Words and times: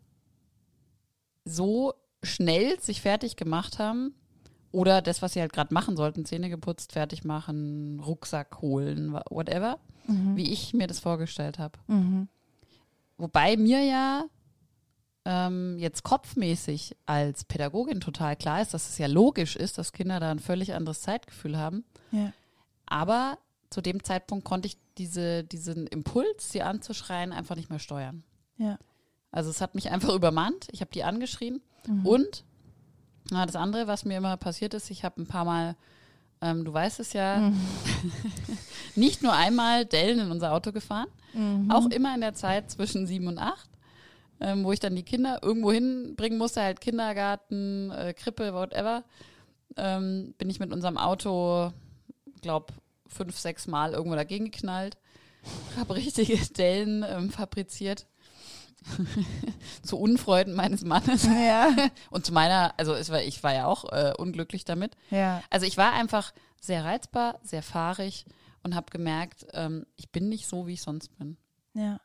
so 1.43 1.93
schnell 2.23 2.79
sich 2.79 3.01
fertig 3.01 3.35
gemacht 3.35 3.79
haben, 3.79 4.13
oder 4.77 5.01
das, 5.01 5.23
was 5.23 5.33
sie 5.33 5.41
halt 5.41 5.53
gerade 5.53 5.73
machen 5.73 5.97
sollten, 5.97 6.23
Zähne 6.23 6.51
geputzt, 6.51 6.91
fertig 6.91 7.23
machen, 7.23 7.99
Rucksack 7.99 8.61
holen, 8.61 9.11
whatever, 9.31 9.79
mhm. 10.05 10.35
wie 10.35 10.53
ich 10.53 10.75
mir 10.75 10.85
das 10.85 10.99
vorgestellt 10.99 11.57
habe. 11.57 11.79
Mhm. 11.87 12.27
Wobei 13.17 13.57
mir 13.57 13.83
ja 13.83 14.25
ähm, 15.25 15.79
jetzt 15.79 16.03
kopfmäßig 16.03 16.95
als 17.07 17.43
Pädagogin 17.43 18.01
total 18.01 18.35
klar 18.35 18.61
ist, 18.61 18.75
dass 18.75 18.87
es 18.87 18.99
ja 18.99 19.07
logisch 19.07 19.55
ist, 19.55 19.79
dass 19.79 19.93
Kinder 19.93 20.19
da 20.19 20.29
ein 20.29 20.37
völlig 20.37 20.75
anderes 20.75 21.01
Zeitgefühl 21.01 21.57
haben. 21.57 21.83
Ja. 22.11 22.31
Aber 22.85 23.39
zu 23.71 23.81
dem 23.81 24.03
Zeitpunkt 24.03 24.45
konnte 24.45 24.67
ich 24.67 24.77
diese, 24.99 25.43
diesen 25.43 25.87
Impuls, 25.87 26.51
sie 26.51 26.61
anzuschreien, 26.61 27.33
einfach 27.33 27.55
nicht 27.55 27.71
mehr 27.71 27.79
steuern. 27.79 28.23
Ja. 28.57 28.77
Also 29.31 29.49
es 29.49 29.59
hat 29.59 29.73
mich 29.73 29.89
einfach 29.89 30.13
übermannt. 30.13 30.67
Ich 30.71 30.81
habe 30.81 30.91
die 30.91 31.03
angeschrien 31.03 31.63
mhm. 31.87 32.05
und 32.05 32.43
na, 33.31 33.45
das 33.45 33.55
andere, 33.55 33.87
was 33.87 34.05
mir 34.05 34.17
immer 34.17 34.37
passiert 34.37 34.73
ist, 34.73 34.89
ich 34.89 35.03
habe 35.03 35.21
ein 35.21 35.27
paar 35.27 35.45
Mal, 35.45 35.75
ähm, 36.41 36.63
du 36.63 36.73
weißt 36.73 36.99
es 36.99 37.13
ja, 37.13 37.37
mhm. 37.37 37.61
nicht 38.95 39.21
nur 39.21 39.33
einmal 39.33 39.85
Dellen 39.85 40.19
in 40.19 40.31
unser 40.31 40.53
Auto 40.53 40.71
gefahren, 40.71 41.07
mhm. 41.33 41.69
auch 41.71 41.89
immer 41.89 42.13
in 42.15 42.21
der 42.21 42.33
Zeit 42.33 42.71
zwischen 42.71 43.07
sieben 43.07 43.27
und 43.27 43.37
acht, 43.37 43.69
ähm, 44.39 44.63
wo 44.63 44.71
ich 44.71 44.79
dann 44.79 44.95
die 44.95 45.03
Kinder 45.03 45.39
irgendwo 45.41 45.71
hinbringen 45.71 46.37
musste, 46.37 46.61
halt 46.61 46.81
Kindergarten, 46.81 47.91
äh, 47.91 48.13
Krippe, 48.13 48.53
whatever, 48.53 49.03
ähm, 49.75 50.33
bin 50.37 50.49
ich 50.49 50.59
mit 50.59 50.71
unserem 50.71 50.97
Auto, 50.97 51.71
glaub, 52.41 52.71
fünf, 53.07 53.37
sechs 53.37 53.67
Mal 53.67 53.93
irgendwo 53.93 54.15
dagegen 54.15 54.45
geknallt, 54.45 54.97
habe 55.77 55.95
richtige 55.95 56.37
Dellen 56.53 57.03
ähm, 57.07 57.29
fabriziert. 57.29 58.05
zu 59.81 59.97
Unfreuden 59.97 60.53
meines 60.53 60.83
Mannes. 60.83 61.25
Ja. 61.25 61.69
Und 62.09 62.25
zu 62.25 62.33
meiner, 62.33 62.73
also 62.77 62.93
es 62.93 63.09
war, 63.09 63.21
ich 63.21 63.43
war 63.43 63.53
ja 63.53 63.65
auch 63.65 63.85
äh, 63.85 64.13
unglücklich 64.17 64.65
damit. 64.65 64.95
Ja. 65.09 65.43
Also 65.49 65.65
ich 65.65 65.77
war 65.77 65.93
einfach 65.93 66.33
sehr 66.61 66.85
reizbar, 66.85 67.39
sehr 67.43 67.63
fahrig 67.63 68.25
und 68.63 68.75
habe 68.75 68.91
gemerkt, 68.91 69.45
ähm, 69.53 69.85
ich 69.95 70.09
bin 70.09 70.29
nicht 70.29 70.47
so, 70.47 70.67
wie 70.67 70.73
ich 70.73 70.81
sonst 70.81 71.17
bin. 71.17 71.37
Ja. 71.73 71.99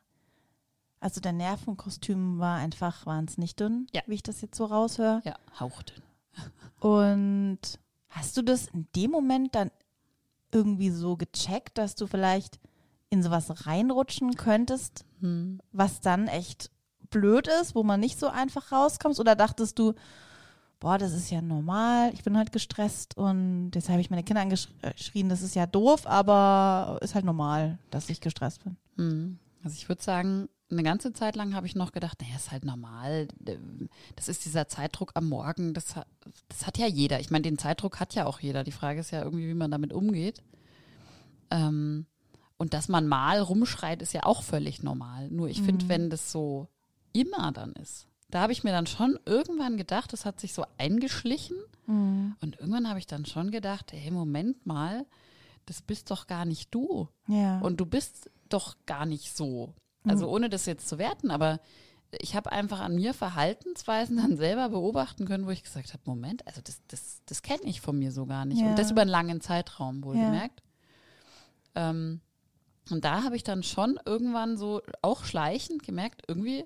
Also 0.99 1.19
dein 1.19 1.37
Nervenkostüm 1.37 2.39
war 2.39 2.57
einfach 2.57 3.05
wahnsinnig 3.05 3.55
dünn, 3.55 3.87
ja. 3.93 4.01
wie 4.07 4.15
ich 4.15 4.23
das 4.23 4.41
jetzt 4.41 4.55
so 4.55 4.65
raushöre. 4.65 5.21
Ja, 5.25 5.35
hauchdünn. 5.59 6.01
Und 6.79 7.59
hast 8.07 8.37
du 8.37 8.41
das 8.41 8.67
in 8.67 8.87
dem 8.95 9.11
Moment 9.11 9.55
dann 9.55 9.71
irgendwie 10.51 10.91
so 10.91 11.17
gecheckt, 11.17 11.77
dass 11.77 11.95
du 11.95 12.07
vielleicht 12.07 12.59
in 13.13 13.21
sowas 13.21 13.67
reinrutschen 13.67 14.35
könntest, 14.35 15.05
hm. 15.19 15.59
was 15.71 16.01
dann 16.01 16.27
echt 16.27 16.71
blöd 17.11 17.47
ist, 17.61 17.75
wo 17.75 17.83
man 17.83 17.99
nicht 17.99 18.19
so 18.19 18.27
einfach 18.27 18.71
rauskommt? 18.71 19.19
Oder 19.19 19.35
dachtest 19.35 19.77
du, 19.77 19.93
boah, 20.79 20.97
das 20.97 21.13
ist 21.13 21.29
ja 21.29 21.41
normal, 21.41 22.11
ich 22.13 22.23
bin 22.23 22.35
halt 22.35 22.51
gestresst 22.51 23.15
und 23.15 23.71
jetzt 23.75 23.87
habe 23.89 24.01
ich 24.01 24.09
meine 24.09 24.23
Kinder 24.23 24.41
angeschrien, 24.41 25.29
das 25.29 25.43
ist 25.43 25.55
ja 25.55 25.67
doof, 25.67 26.07
aber 26.07 26.97
ist 27.01 27.13
halt 27.13 27.23
normal, 27.23 27.77
dass 27.91 28.09
ich 28.09 28.19
gestresst 28.19 28.63
bin. 28.63 28.77
Hm. 28.97 29.39
Also 29.63 29.75
ich 29.75 29.87
würde 29.87 30.01
sagen, 30.01 30.49
eine 30.71 30.83
ganze 30.83 31.13
Zeit 31.13 31.35
lang 31.35 31.53
habe 31.53 31.67
ich 31.67 31.75
noch 31.75 31.91
gedacht, 31.91 32.19
naja, 32.19 32.35
ist 32.35 32.51
halt 32.51 32.65
normal. 32.65 33.27
Das 34.15 34.27
ist 34.27 34.43
dieser 34.43 34.67
Zeitdruck 34.67 35.11
am 35.13 35.29
Morgen, 35.29 35.75
das, 35.75 35.93
das 36.49 36.65
hat 36.65 36.79
ja 36.79 36.87
jeder. 36.87 37.19
Ich 37.19 37.29
meine, 37.29 37.43
den 37.43 37.59
Zeitdruck 37.59 37.99
hat 37.99 38.15
ja 38.15 38.25
auch 38.25 38.39
jeder. 38.39 38.63
Die 38.63 38.71
Frage 38.71 39.01
ist 39.01 39.11
ja 39.11 39.21
irgendwie, 39.21 39.47
wie 39.47 39.53
man 39.53 39.69
damit 39.69 39.93
umgeht. 39.93 40.41
Ähm, 41.51 42.07
und 42.57 42.73
dass 42.73 42.87
man 42.87 43.07
mal 43.07 43.39
rumschreit, 43.39 44.01
ist 44.01 44.13
ja 44.13 44.23
auch 44.23 44.43
völlig 44.43 44.83
normal. 44.83 45.29
Nur 45.29 45.49
ich 45.49 45.61
mhm. 45.61 45.65
finde, 45.65 45.89
wenn 45.89 46.09
das 46.09 46.31
so 46.31 46.67
immer 47.11 47.51
dann 47.51 47.73
ist, 47.73 48.07
da 48.29 48.41
habe 48.41 48.51
ich 48.51 48.63
mir 48.63 48.71
dann 48.71 48.87
schon 48.87 49.19
irgendwann 49.25 49.77
gedacht, 49.77 50.11
das 50.11 50.25
hat 50.25 50.39
sich 50.39 50.53
so 50.53 50.65
eingeschlichen. 50.77 51.57
Mhm. 51.85 52.35
Und 52.41 52.59
irgendwann 52.59 52.89
habe 52.89 52.99
ich 52.99 53.05
dann 53.05 53.25
schon 53.25 53.51
gedacht, 53.51 53.93
hey, 53.93 54.09
Moment 54.09 54.65
mal, 54.65 55.05
das 55.65 55.81
bist 55.81 56.09
doch 56.09 56.25
gar 56.25 56.45
nicht 56.45 56.73
du. 56.73 57.07
Ja. 57.27 57.59
Und 57.59 57.79
du 57.79 57.85
bist 57.85 58.31
doch 58.49 58.75
gar 58.85 59.05
nicht 59.05 59.35
so. 59.35 59.73
Also 60.05 60.27
mhm. 60.27 60.33
ohne 60.33 60.49
das 60.49 60.65
jetzt 60.65 60.89
zu 60.89 60.97
werten, 60.97 61.31
aber 61.31 61.59
ich 62.19 62.35
habe 62.35 62.51
einfach 62.51 62.79
an 62.79 62.95
mir 62.95 63.13
Verhaltensweisen 63.13 64.17
dann 64.17 64.37
selber 64.37 64.69
beobachten 64.69 65.25
können, 65.25 65.45
wo 65.45 65.51
ich 65.51 65.63
gesagt 65.63 65.93
habe, 65.93 66.01
Moment, 66.05 66.45
also 66.47 66.61
das, 66.61 66.81
das, 66.87 67.21
das 67.25 67.41
kenne 67.41 67.63
ich 67.63 67.81
von 67.81 67.97
mir 67.97 68.11
so 68.11 68.25
gar 68.25 68.45
nicht. 68.45 68.61
Ja. 68.61 68.69
Und 68.69 68.79
das 68.79 68.91
über 68.91 69.01
einen 69.01 69.09
langen 69.09 69.41
Zeitraum, 69.41 70.03
wohlgemerkt. 70.03 70.63
Ja. 71.75 71.89
Ähm, 71.89 72.21
und 72.89 73.05
da 73.05 73.23
habe 73.23 73.35
ich 73.35 73.43
dann 73.43 73.63
schon 73.63 73.99
irgendwann 74.05 74.57
so 74.57 74.81
auch 75.01 75.23
schleichend 75.23 75.83
gemerkt, 75.83 76.23
irgendwie 76.27 76.65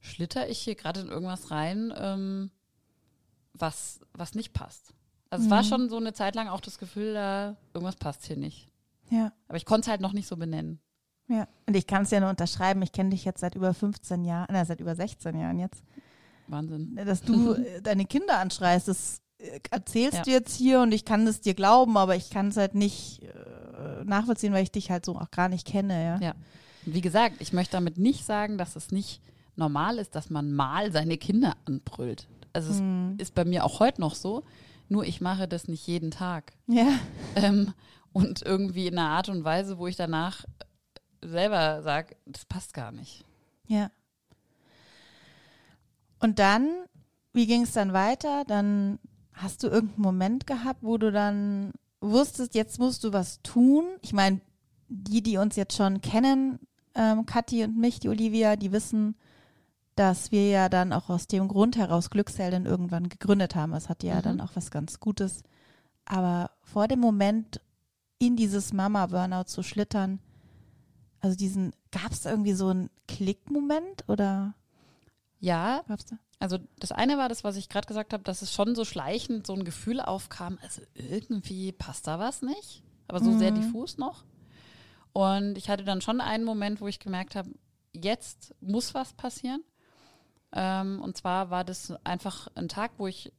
schlitter 0.00 0.48
ich 0.48 0.58
hier 0.58 0.74
gerade 0.74 1.00
in 1.00 1.08
irgendwas 1.08 1.50
rein, 1.50 1.92
ähm, 1.96 2.50
was, 3.54 4.00
was 4.12 4.34
nicht 4.34 4.52
passt. 4.52 4.94
Also 5.30 5.44
mhm. 5.44 5.46
es 5.46 5.50
war 5.50 5.62
mhm. 5.62 5.66
schon 5.66 5.90
so 5.90 5.96
eine 5.96 6.12
Zeit 6.12 6.34
lang 6.34 6.48
auch 6.48 6.60
das 6.60 6.78
Gefühl, 6.78 7.14
da 7.14 7.56
irgendwas 7.74 7.96
passt 7.96 8.26
hier 8.26 8.36
nicht. 8.36 8.68
Ja. 9.10 9.32
Aber 9.48 9.56
ich 9.56 9.64
konnte 9.64 9.82
es 9.82 9.88
halt 9.88 10.00
noch 10.00 10.12
nicht 10.12 10.26
so 10.26 10.36
benennen. 10.36 10.80
Ja, 11.28 11.48
und 11.66 11.76
ich 11.76 11.86
kann 11.86 12.02
es 12.02 12.10
ja 12.10 12.20
nur 12.20 12.30
unterschreiben. 12.30 12.82
Ich 12.82 12.92
kenne 12.92 13.10
dich 13.10 13.24
jetzt 13.24 13.40
seit 13.40 13.54
über 13.54 13.72
15 13.72 14.24
Jahren, 14.24 14.48
na, 14.50 14.64
seit 14.64 14.80
über 14.80 14.94
16 14.94 15.38
Jahren 15.38 15.58
jetzt. 15.58 15.82
Wahnsinn. 16.48 16.96
Dass 16.96 17.22
du 17.22 17.52
äh, 17.54 17.80
deine 17.80 18.04
Kinder 18.04 18.38
anschreist, 18.38 18.88
das 18.88 19.22
äh, 19.38 19.60
erzählst 19.70 20.18
ja. 20.18 20.22
du 20.24 20.30
jetzt 20.30 20.54
hier 20.54 20.80
und 20.80 20.92
ich 20.92 21.04
kann 21.04 21.26
es 21.26 21.40
dir 21.40 21.54
glauben, 21.54 21.96
aber 21.96 22.16
ich 22.16 22.30
kann 22.30 22.48
es 22.48 22.56
halt 22.56 22.74
nicht 22.74 23.22
äh, 23.22 23.61
nachvollziehen, 24.04 24.52
weil 24.52 24.62
ich 24.62 24.72
dich 24.72 24.90
halt 24.90 25.04
so 25.04 25.16
auch 25.16 25.30
gar 25.30 25.48
nicht 25.48 25.66
kenne, 25.66 26.04
ja. 26.04 26.18
Ja. 26.20 26.34
Wie 26.84 27.00
gesagt, 27.00 27.36
ich 27.40 27.52
möchte 27.52 27.72
damit 27.72 27.98
nicht 27.98 28.24
sagen, 28.24 28.58
dass 28.58 28.76
es 28.76 28.90
nicht 28.90 29.20
normal 29.56 29.98
ist, 29.98 30.14
dass 30.14 30.30
man 30.30 30.52
mal 30.52 30.92
seine 30.92 31.16
Kinder 31.18 31.56
anbrüllt. 31.64 32.26
Also 32.52 32.74
hm. 32.74 33.14
es 33.18 33.28
ist 33.28 33.34
bei 33.34 33.44
mir 33.44 33.64
auch 33.64 33.80
heute 33.80 34.00
noch 34.00 34.14
so, 34.14 34.42
nur 34.88 35.04
ich 35.04 35.20
mache 35.20 35.48
das 35.48 35.68
nicht 35.68 35.86
jeden 35.86 36.10
Tag. 36.10 36.52
Ja. 36.66 36.88
Ähm, 37.36 37.72
und 38.12 38.42
irgendwie 38.42 38.88
in 38.88 38.98
einer 38.98 39.08
Art 39.08 39.28
und 39.28 39.44
Weise, 39.44 39.78
wo 39.78 39.86
ich 39.86 39.96
danach 39.96 40.44
selber 41.22 41.82
sage, 41.82 42.16
das 42.26 42.44
passt 42.44 42.74
gar 42.74 42.92
nicht. 42.92 43.24
Ja. 43.66 43.90
Und 46.18 46.38
dann, 46.38 46.68
wie 47.32 47.46
ging 47.46 47.62
es 47.62 47.72
dann 47.72 47.92
weiter? 47.92 48.44
Dann 48.46 48.98
hast 49.32 49.62
du 49.62 49.68
irgendeinen 49.68 50.02
Moment 50.02 50.46
gehabt, 50.46 50.82
wo 50.82 50.98
du 50.98 51.10
dann 51.10 51.72
wusstest, 52.02 52.54
jetzt 52.54 52.78
musst 52.78 53.04
du 53.04 53.12
was 53.12 53.40
tun. 53.42 53.84
Ich 54.02 54.12
meine, 54.12 54.40
die, 54.88 55.22
die 55.22 55.38
uns 55.38 55.56
jetzt 55.56 55.76
schon 55.76 56.00
kennen, 56.02 56.58
ähm, 56.94 57.24
Kathi 57.24 57.64
und 57.64 57.78
mich, 57.78 58.00
die 58.00 58.08
Olivia, 58.10 58.56
die 58.56 58.72
wissen, 58.72 59.16
dass 59.94 60.32
wir 60.32 60.48
ja 60.48 60.68
dann 60.68 60.92
auch 60.92 61.08
aus 61.08 61.26
dem 61.26 61.48
Grund 61.48 61.76
heraus 61.76 62.10
Glücksheldin 62.10 62.66
irgendwann 62.66 63.08
gegründet 63.08 63.54
haben. 63.54 63.72
Es 63.74 63.88
hat 63.88 64.02
ja 64.02 64.16
Mhm. 64.16 64.22
dann 64.22 64.40
auch 64.40 64.50
was 64.54 64.70
ganz 64.70 65.00
Gutes. 65.00 65.42
Aber 66.04 66.50
vor 66.62 66.88
dem 66.88 67.00
Moment, 67.00 67.60
in 68.18 68.36
dieses 68.36 68.72
Mama-Burnout 68.72 69.44
zu 69.44 69.62
schlittern, 69.62 70.18
also 71.20 71.36
diesen, 71.36 71.72
gab 71.90 72.10
es 72.12 72.24
irgendwie 72.26 72.52
so 72.54 72.68
einen 72.68 72.90
Klickmoment 73.08 74.04
oder 74.08 74.54
Ja, 75.40 75.82
gab's 75.88 76.04
da? 76.06 76.16
Also 76.42 76.58
das 76.80 76.90
eine 76.90 77.18
war 77.18 77.28
das, 77.28 77.44
was 77.44 77.56
ich 77.56 77.68
gerade 77.68 77.86
gesagt 77.86 78.12
habe, 78.12 78.24
dass 78.24 78.42
es 78.42 78.52
schon 78.52 78.74
so 78.74 78.84
schleichend 78.84 79.46
so 79.46 79.54
ein 79.54 79.64
Gefühl 79.64 80.00
aufkam, 80.00 80.58
also 80.62 80.82
irgendwie 80.94 81.70
passt 81.72 82.06
da 82.08 82.18
was 82.18 82.42
nicht, 82.42 82.82
aber 83.06 83.20
so 83.22 83.32
sehr 83.32 83.52
Mhm. 83.52 83.54
diffus 83.56 83.96
noch. 83.96 84.24
Und 85.12 85.56
ich 85.56 85.68
hatte 85.70 85.84
dann 85.84 86.00
schon 86.00 86.20
einen 86.20 86.44
Moment, 86.44 86.80
wo 86.80 86.88
ich 86.88 86.98
gemerkt 86.98 87.36
habe, 87.36 87.50
jetzt 87.92 88.54
muss 88.60 88.92
was 88.92 89.12
passieren. 89.12 89.62
Ähm, 90.52 91.00
und 91.00 91.16
zwar 91.16 91.50
war 91.50 91.62
das 91.64 91.92
einfach 92.04 92.48
ein 92.56 92.68
Tag, 92.68 92.92
wo 92.98 93.06
ich 93.06 93.32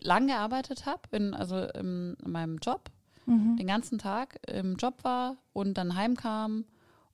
lang 0.00 0.26
gearbeitet 0.26 0.84
habe, 0.84 1.02
in, 1.12 1.32
also 1.32 1.56
in, 1.58 2.16
in 2.24 2.30
meinem 2.32 2.58
Job, 2.58 2.90
Mhm. 3.26 3.56
den 3.56 3.66
ganzen 3.66 3.98
Tag 3.98 4.38
im 4.48 4.76
Job 4.76 5.02
war 5.02 5.36
und 5.52 5.74
dann 5.74 5.96
heimkam 5.96 6.64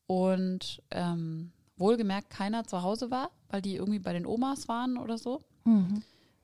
und 0.06 0.82
ähm, 0.90 1.52
wohlgemerkt 1.82 2.30
keiner 2.30 2.64
zu 2.64 2.82
Hause 2.82 3.10
war, 3.10 3.30
weil 3.50 3.60
die 3.60 3.74
irgendwie 3.76 3.98
bei 3.98 4.12
den 4.14 4.24
Omas 4.26 4.68
waren 4.68 4.96
oder 4.96 5.18
so. 5.18 5.40
Mhm. 5.64 6.02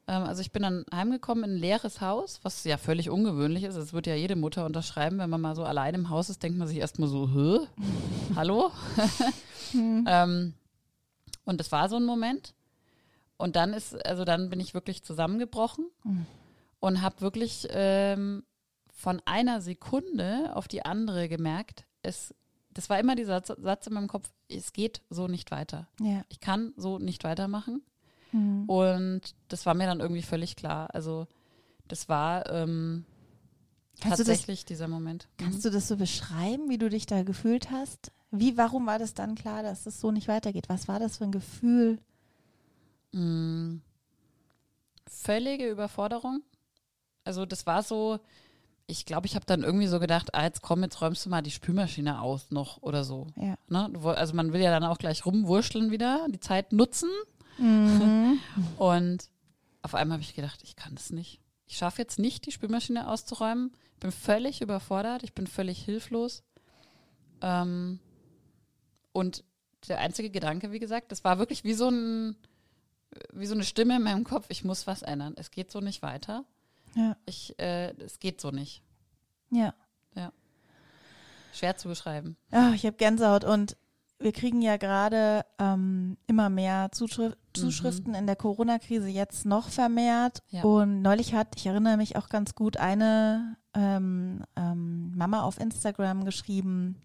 Ähm, 0.08 0.23
also 0.25 0.40
ich 0.43 0.50
bin 0.52 0.62
dann 0.62 0.85
heimgekommen 0.93 1.44
in 1.44 1.50
ein 1.52 1.58
leeres 1.58 2.00
Haus, 2.00 2.40
was 2.43 2.64
ja 2.64 2.76
völlig 2.76 3.08
ungewöhnlich 3.08 3.62
ist. 3.64 3.76
Das 3.76 3.93
wird 3.93 4.06
ja 4.06 4.14
jede 4.14 4.37
Mutter 4.37 4.67
unterschreiben, 4.67 5.19
wenn 5.19 5.31
man 5.31 5.40
mal 5.40 5.55
so 5.55 5.64
allein 5.64 5.94
im 5.94 6.11
Haus 6.11 6.29
ist, 6.29 6.43
denkt 6.43 6.58
man 6.58 6.67
sich 6.69 6.79
erstmal 6.79 7.08
so, 7.08 7.29
Hä? 7.31 7.67
Hallo? 8.37 8.70
ähm, 9.75 10.55
und 11.44 11.61
das 11.61 11.73
war 11.73 11.88
so 11.88 11.96
ein 11.96 12.05
Moment. 12.05 12.55
Und 13.37 13.55
dann 13.56 13.73
ist, 13.73 14.05
also 14.05 14.25
dann 14.25 14.50
bin 14.50 14.61
ich 14.61 14.75
wirklich 14.75 15.02
zusammengebrochen 15.05 15.87
Mhm. 16.05 16.26
und 16.81 17.02
habe 17.02 17.20
wirklich 17.20 17.69
ähm, 17.70 18.43
von 18.93 19.23
einer 19.26 19.61
Sekunde 19.61 20.50
auf 20.56 20.67
die 20.67 20.84
andere 20.84 21.29
gemerkt, 21.29 21.84
es, 22.02 22.34
das 22.75 22.91
war 22.91 22.99
immer 22.99 23.14
dieser 23.14 23.41
Satz 23.44 23.87
in 23.87 23.94
meinem 23.94 24.08
Kopf, 24.08 24.29
es 24.48 24.72
geht 24.72 25.02
so 25.10 25.28
nicht 25.28 25.50
weiter. 25.50 25.88
Ja. 26.00 26.22
Ich 26.28 26.40
kann 26.40 26.72
so 26.76 26.98
nicht 26.98 27.24
weitermachen. 27.24 27.82
Mhm. 28.32 28.64
Und 28.68 29.34
das 29.48 29.66
war 29.66 29.74
mir 29.74 29.86
dann 29.86 30.00
irgendwie 30.00 30.22
völlig 30.22 30.56
klar. 30.56 30.94
Also 30.94 31.26
das 31.86 32.08
war 32.08 32.48
ähm, 32.50 33.04
du 34.02 34.08
das- 34.08 34.18
tatsächlich 34.18 34.64
dieser 34.64 34.88
Moment. 34.88 35.28
Kannst 35.38 35.64
du 35.64 35.70
das 35.70 35.88
so 35.88 35.96
beschreiben, 35.96 36.68
wie 36.68 36.78
du 36.78 36.88
dich 36.90 37.06
da 37.06 37.22
gefühlt 37.22 37.70
hast? 37.70 38.12
Wie, 38.30 38.56
warum 38.58 38.86
war 38.86 38.98
das 38.98 39.14
dann 39.14 39.34
klar, 39.34 39.62
dass 39.62 39.86
es 39.86 40.00
so 40.00 40.10
nicht 40.10 40.28
weitergeht? 40.28 40.68
Was 40.68 40.86
war 40.88 40.98
das 40.98 41.16
für 41.16 41.24
ein 41.24 41.32
Gefühl? 41.32 41.98
Mm, 43.12 43.76
völlige 45.06 45.68
Überforderung. 45.70 46.42
Also 47.24 47.46
das 47.46 47.66
war 47.66 47.82
so, 47.82 48.20
ich 48.90 49.05
glaube, 49.05 49.26
ich 49.26 49.35
habe 49.35 49.44
dann 49.44 49.62
irgendwie 49.62 49.87
so 49.87 50.00
gedacht, 50.00 50.35
ah, 50.35 50.44
jetzt 50.44 50.62
komm, 50.62 50.82
jetzt 50.82 51.02
räumst 51.02 51.25
du 51.25 51.29
mal 51.29 51.43
die 51.43 51.50
Spülmaschine 51.50 52.23
aus 52.23 52.50
noch 52.50 52.82
oder 52.82 53.05
so. 53.05 53.26
Ja. 53.37 53.56
Ne? 53.69 53.90
Also 54.17 54.35
man 54.35 54.55
will 54.55 54.62
ja 54.62 54.70
dann 54.70 54.82
auch 54.82 54.96
gleich 54.96 55.26
rumwurschteln 55.26 55.90
wieder, 55.90 56.26
die 56.31 56.40
Zeit 56.40 56.73
nutzen. 56.73 57.11
Mhm. 57.58 58.40
Und 58.79 59.29
auf 59.82 59.94
einmal 59.94 60.17
habe 60.17 60.23
ich 60.23 60.35
gedacht, 60.35 60.61
ich 60.62 60.75
kann 60.75 60.94
das 60.94 61.11
nicht. 61.11 61.38
Ich 61.67 61.76
schaffe 61.76 62.00
jetzt 62.00 62.19
nicht, 62.19 62.46
die 62.46 62.50
Spülmaschine 62.50 63.11
auszuräumen. 63.11 63.73
Ich 63.93 64.00
bin 64.00 64.11
völlig 64.11 64.62
überfordert, 64.62 65.23
ich 65.23 65.34
bin 65.34 65.46
völlig 65.46 65.84
hilflos. 65.84 66.43
Ähm, 67.43 68.00
und 69.12 69.44
der 69.87 69.99
einzige 69.99 70.31
Gedanke, 70.31 70.73
wie 70.73 70.79
gesagt, 70.79 71.12
das 71.12 71.25
war 71.25 71.38
wirklich 71.38 71.62
wie 71.62 71.75
so 71.75 71.91
ein, 71.91 72.37
wie 73.34 73.46
so 73.46 73.55
eine 73.55 73.64
Stimme 73.64 73.96
in 73.96 74.02
meinem 74.02 74.25
Kopf, 74.25 74.46
ich 74.49 74.64
muss 74.64 74.87
was 74.87 75.02
ändern. 75.02 75.34
Es 75.37 75.50
geht 75.50 75.70
so 75.70 75.81
nicht 75.81 76.00
weiter. 76.00 76.46
Ja. 76.98 77.16
Ich, 77.26 77.58
äh, 77.58 77.90
es 78.02 78.18
geht 78.18 78.40
so 78.40 78.50
nicht. 78.50 78.82
Ja. 79.50 79.74
Schwer 81.58 81.76
zu 81.76 81.88
beschreiben. 81.88 82.36
Ah, 82.52 82.72
ich 82.74 82.86
habe 82.86 82.96
Gänsehaut 82.96 83.44
und 83.44 83.76
wir 84.20 84.32
kriegen 84.32 84.62
ja 84.62 84.76
gerade 84.76 85.44
ähm, 85.58 86.16
immer 86.26 86.50
mehr 86.50 86.90
Zuschrif 86.92 87.36
Zuschriften 87.52 88.14
in 88.14 88.26
der 88.26 88.36
Corona-Krise, 88.36 89.08
jetzt 89.08 89.44
noch 89.44 89.68
vermehrt. 89.68 90.44
Ja. 90.50 90.62
Und 90.62 91.02
neulich 91.02 91.34
hat, 91.34 91.48
ich 91.56 91.66
erinnere 91.66 91.96
mich 91.96 92.14
auch 92.14 92.28
ganz 92.28 92.54
gut, 92.54 92.76
eine 92.76 93.56
ähm, 93.74 94.44
ähm, 94.54 95.16
Mama 95.16 95.42
auf 95.42 95.58
Instagram 95.58 96.24
geschrieben, 96.24 97.00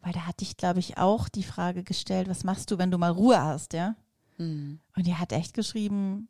weil 0.00 0.12
da 0.12 0.26
hatte 0.26 0.42
ich, 0.42 0.56
glaube 0.56 0.80
ich, 0.80 0.98
auch 0.98 1.28
die 1.28 1.44
Frage 1.44 1.84
gestellt, 1.84 2.28
was 2.28 2.42
machst 2.42 2.72
du, 2.72 2.78
wenn 2.78 2.90
du 2.90 2.98
mal 2.98 3.12
Ruhe 3.12 3.40
hast, 3.40 3.72
ja? 3.72 3.94
Mhm. 4.38 4.80
Und 4.96 5.06
die 5.06 5.14
hat 5.14 5.30
echt 5.30 5.54
geschrieben, 5.54 6.28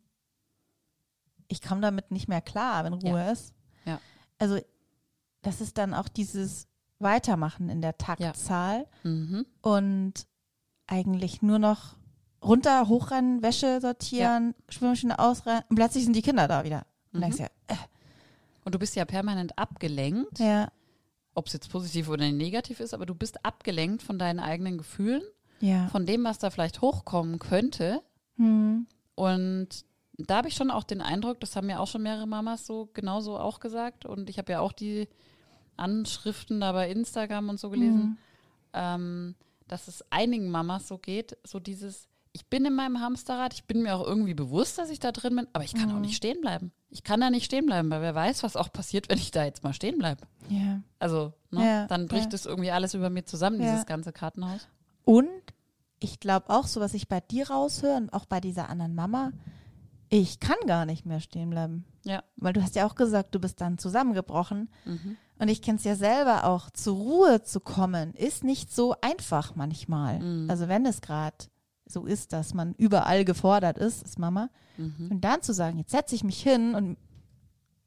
ich 1.53 1.61
komme 1.61 1.81
damit 1.81 2.11
nicht 2.11 2.27
mehr 2.27 2.41
klar, 2.41 2.83
wenn 2.83 2.93
Ruhe 2.93 3.31
ist. 3.31 3.53
Ja. 3.85 3.99
Also 4.39 4.59
das 5.41 5.61
ist 5.61 5.77
dann 5.77 5.93
auch 5.93 6.07
dieses 6.09 6.67
Weitermachen 6.99 7.69
in 7.69 7.81
der 7.81 7.97
Taktzahl 7.97 8.87
Mhm. 9.03 9.45
und 9.61 10.13
eigentlich 10.87 11.41
nur 11.41 11.59
noch 11.59 11.95
runter, 12.43 12.87
hochrennen, 12.87 13.41
Wäsche 13.41 13.79
sortieren, 13.81 14.53
Spülmaschine 14.69 15.17
ausrennen 15.19 15.63
und 15.69 15.75
plötzlich 15.75 16.03
sind 16.03 16.15
die 16.15 16.21
Kinder 16.21 16.47
da 16.47 16.63
wieder. 16.63 16.85
Und 17.13 17.21
Mhm. 17.27 17.33
ja, 17.37 17.47
Und 18.65 18.73
du 18.75 18.79
bist 18.79 18.95
ja 18.95 19.05
permanent 19.05 19.57
abgelenkt. 19.57 20.39
ja, 20.39 20.69
ob 21.35 21.47
es 21.47 21.53
jetzt 21.53 21.69
positiv 21.71 22.09
oder 22.09 22.31
negativ 22.31 22.79
ist, 22.79 22.93
aber 22.93 23.05
du 23.05 23.15
bist 23.15 23.43
abgelenkt 23.45 24.03
von 24.03 24.19
deinen 24.19 24.39
eigenen 24.39 24.77
Gefühlen, 24.77 25.23
ja. 25.59 25.87
von 25.89 26.05
dem, 26.05 26.23
was 26.23 26.37
da 26.39 26.49
vielleicht 26.49 26.81
hochkommen 26.81 27.39
könnte. 27.39 28.01
Hm, 28.37 28.87
Und 29.15 29.85
da 30.17 30.37
habe 30.37 30.47
ich 30.47 30.55
schon 30.55 30.71
auch 30.71 30.83
den 30.83 31.01
Eindruck, 31.01 31.39
das 31.39 31.55
haben 31.55 31.69
ja 31.69 31.79
auch 31.79 31.87
schon 31.87 32.03
mehrere 32.03 32.27
Mamas 32.27 32.65
so 32.65 32.89
genauso 32.93 33.37
auch 33.37 33.59
gesagt. 33.59 34.05
Und 34.05 34.29
ich 34.29 34.37
habe 34.37 34.51
ja 34.51 34.59
auch 34.59 34.71
die 34.71 35.07
Anschriften 35.75 36.59
da 36.61 36.71
bei 36.71 36.89
Instagram 36.89 37.49
und 37.49 37.59
so 37.59 37.69
gelesen, 37.69 38.17
ähm, 38.73 39.35
dass 39.67 39.87
es 39.87 40.03
einigen 40.11 40.49
Mamas 40.49 40.87
so 40.87 40.97
geht, 40.99 41.37
so 41.43 41.59
dieses, 41.59 42.07
ich 42.31 42.45
bin 42.45 42.65
in 42.65 42.75
meinem 42.75 42.99
Hamsterrad, 42.99 43.53
ich 43.53 43.65
bin 43.65 43.81
mir 43.81 43.95
auch 43.95 44.05
irgendwie 44.05 44.35
bewusst, 44.35 44.77
dass 44.77 44.89
ich 44.89 44.99
da 44.99 45.11
drin 45.11 45.35
bin, 45.35 45.47
aber 45.53 45.63
ich 45.63 45.73
kann 45.73 45.91
auch 45.91 45.99
nicht 45.99 46.15
stehen 46.15 46.41
bleiben. 46.41 46.71
Ich 46.89 47.03
kann 47.03 47.19
da 47.21 47.31
nicht 47.31 47.45
stehen 47.45 47.65
bleiben, 47.65 47.89
weil 47.89 48.01
wer 48.01 48.13
weiß, 48.13 48.43
was 48.43 48.55
auch 48.55 48.71
passiert, 48.71 49.09
wenn 49.09 49.17
ich 49.17 49.31
da 49.31 49.45
jetzt 49.45 49.63
mal 49.63 49.73
stehen 49.73 49.97
bleibe. 49.97 50.27
ja. 50.49 50.81
Also, 50.99 51.33
ne, 51.49 51.65
Ja, 51.65 51.87
dann 51.87 52.07
bricht 52.07 52.31
ja. 52.31 52.35
es 52.35 52.45
irgendwie 52.45 52.71
alles 52.71 52.93
über 52.93 53.09
mir 53.09 53.25
zusammen, 53.25 53.59
dieses 53.59 53.85
ganze 53.87 54.13
Kartenhaus. 54.13 54.67
Und 55.05 55.29
ich 55.99 56.19
glaube 56.19 56.49
auch, 56.49 56.67
so 56.67 56.81
was 56.81 56.93
ich 56.93 57.07
bei 57.07 57.19
dir 57.19 57.49
raushöre 57.49 57.97
und 57.97 58.13
auch 58.13 58.25
bei 58.25 58.39
dieser 58.39 58.69
anderen 58.69 58.93
Mama, 58.93 59.31
ich 60.21 60.39
kann 60.39 60.57
gar 60.67 60.85
nicht 60.85 61.07
mehr 61.07 61.19
stehen 61.19 61.49
bleiben. 61.49 61.85
Ja. 62.05 62.23
Weil 62.35 62.53
du 62.53 62.61
hast 62.61 62.75
ja 62.75 62.85
auch 62.85 62.93
gesagt, 62.93 63.33
du 63.33 63.39
bist 63.39 63.59
dann 63.61 63.79
zusammengebrochen. 63.79 64.69
Mhm. 64.85 65.17
Und 65.39 65.47
ich 65.47 65.63
kenne 65.63 65.79
es 65.79 65.83
ja 65.83 65.95
selber 65.95 66.43
auch, 66.45 66.69
zur 66.69 66.95
Ruhe 66.95 67.41
zu 67.41 67.59
kommen, 67.59 68.13
ist 68.13 68.43
nicht 68.43 68.71
so 68.71 68.95
einfach 69.01 69.55
manchmal. 69.55 70.19
Mhm. 70.19 70.49
Also 70.51 70.67
wenn 70.67 70.85
es 70.85 71.01
gerade 71.01 71.35
so 71.87 72.05
ist, 72.05 72.31
dass 72.31 72.53
man 72.53 72.75
überall 72.75 73.25
gefordert 73.25 73.79
ist, 73.79 74.03
ist 74.03 74.19
Mama. 74.19 74.49
Mhm. 74.77 75.07
Und 75.09 75.21
dann 75.21 75.41
zu 75.41 75.51
sagen, 75.51 75.79
jetzt 75.79 75.91
setze 75.91 76.13
ich 76.13 76.23
mich 76.23 76.41
hin 76.43 76.75
und 76.75 76.97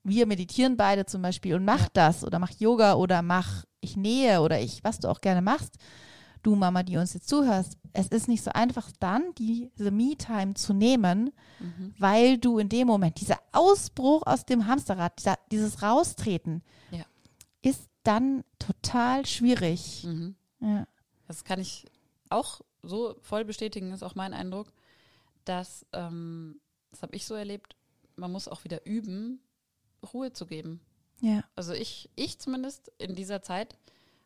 wir 0.02 0.26
meditieren 0.26 0.76
beide 0.76 1.06
zum 1.06 1.22
Beispiel 1.22 1.54
und 1.54 1.64
mach 1.64 1.82
Ja. 1.82 1.88
das 1.92 2.24
oder 2.24 2.40
mach 2.40 2.50
Yoga 2.58 2.94
oder 2.94 3.22
mach 3.22 3.64
ich 3.80 3.96
nähe 3.96 4.40
oder 4.40 4.60
ich, 4.60 4.82
was 4.82 4.98
du 4.98 5.08
auch 5.08 5.20
gerne 5.20 5.42
machst. 5.42 5.76
Du 6.46 6.54
Mama, 6.54 6.84
die 6.84 6.96
uns 6.96 7.12
jetzt 7.12 7.28
zuhörst, 7.28 7.76
es 7.92 8.06
ist 8.06 8.28
nicht 8.28 8.44
so 8.44 8.52
einfach 8.52 8.88
dann 9.00 9.34
diese 9.34 9.90
Me-Time 9.90 10.54
zu 10.54 10.72
nehmen, 10.74 11.32
Mhm. 11.58 11.92
weil 11.98 12.38
du 12.38 12.58
in 12.60 12.68
dem 12.68 12.86
Moment, 12.86 13.20
dieser 13.20 13.40
Ausbruch 13.50 14.22
aus 14.24 14.44
dem 14.46 14.68
Hamsterrad, 14.68 15.18
dieser, 15.18 15.38
dieses 15.50 15.82
Raustreten, 15.82 16.62
Ja. 16.92 17.04
ist 17.62 17.88
dann 18.04 18.44
total 18.60 19.26
schwierig. 19.26 20.04
Mhm. 20.04 20.36
Ja. 20.60 20.86
Das 21.26 21.42
kann 21.42 21.58
ich 21.58 21.86
auch 22.30 22.60
so 22.84 23.16
voll 23.22 23.44
bestätigen, 23.44 23.90
ist 23.90 24.04
auch 24.04 24.14
mein 24.14 24.32
Eindruck, 24.32 24.72
dass, 25.44 25.84
ähm, 25.92 26.60
das 26.92 27.02
habe 27.02 27.16
ich 27.16 27.26
so 27.26 27.34
erlebt, 27.34 27.74
man 28.14 28.30
muss 28.30 28.46
auch 28.46 28.62
wieder 28.62 28.86
üben, 28.86 29.40
Ruhe 30.14 30.32
zu 30.32 30.46
geben. 30.46 30.80
Ja. 31.20 31.42
Also 31.56 31.72
ich, 31.72 32.08
ich 32.14 32.38
zumindest 32.38 32.92
in 32.98 33.16
dieser 33.16 33.42
Zeit 33.42 33.76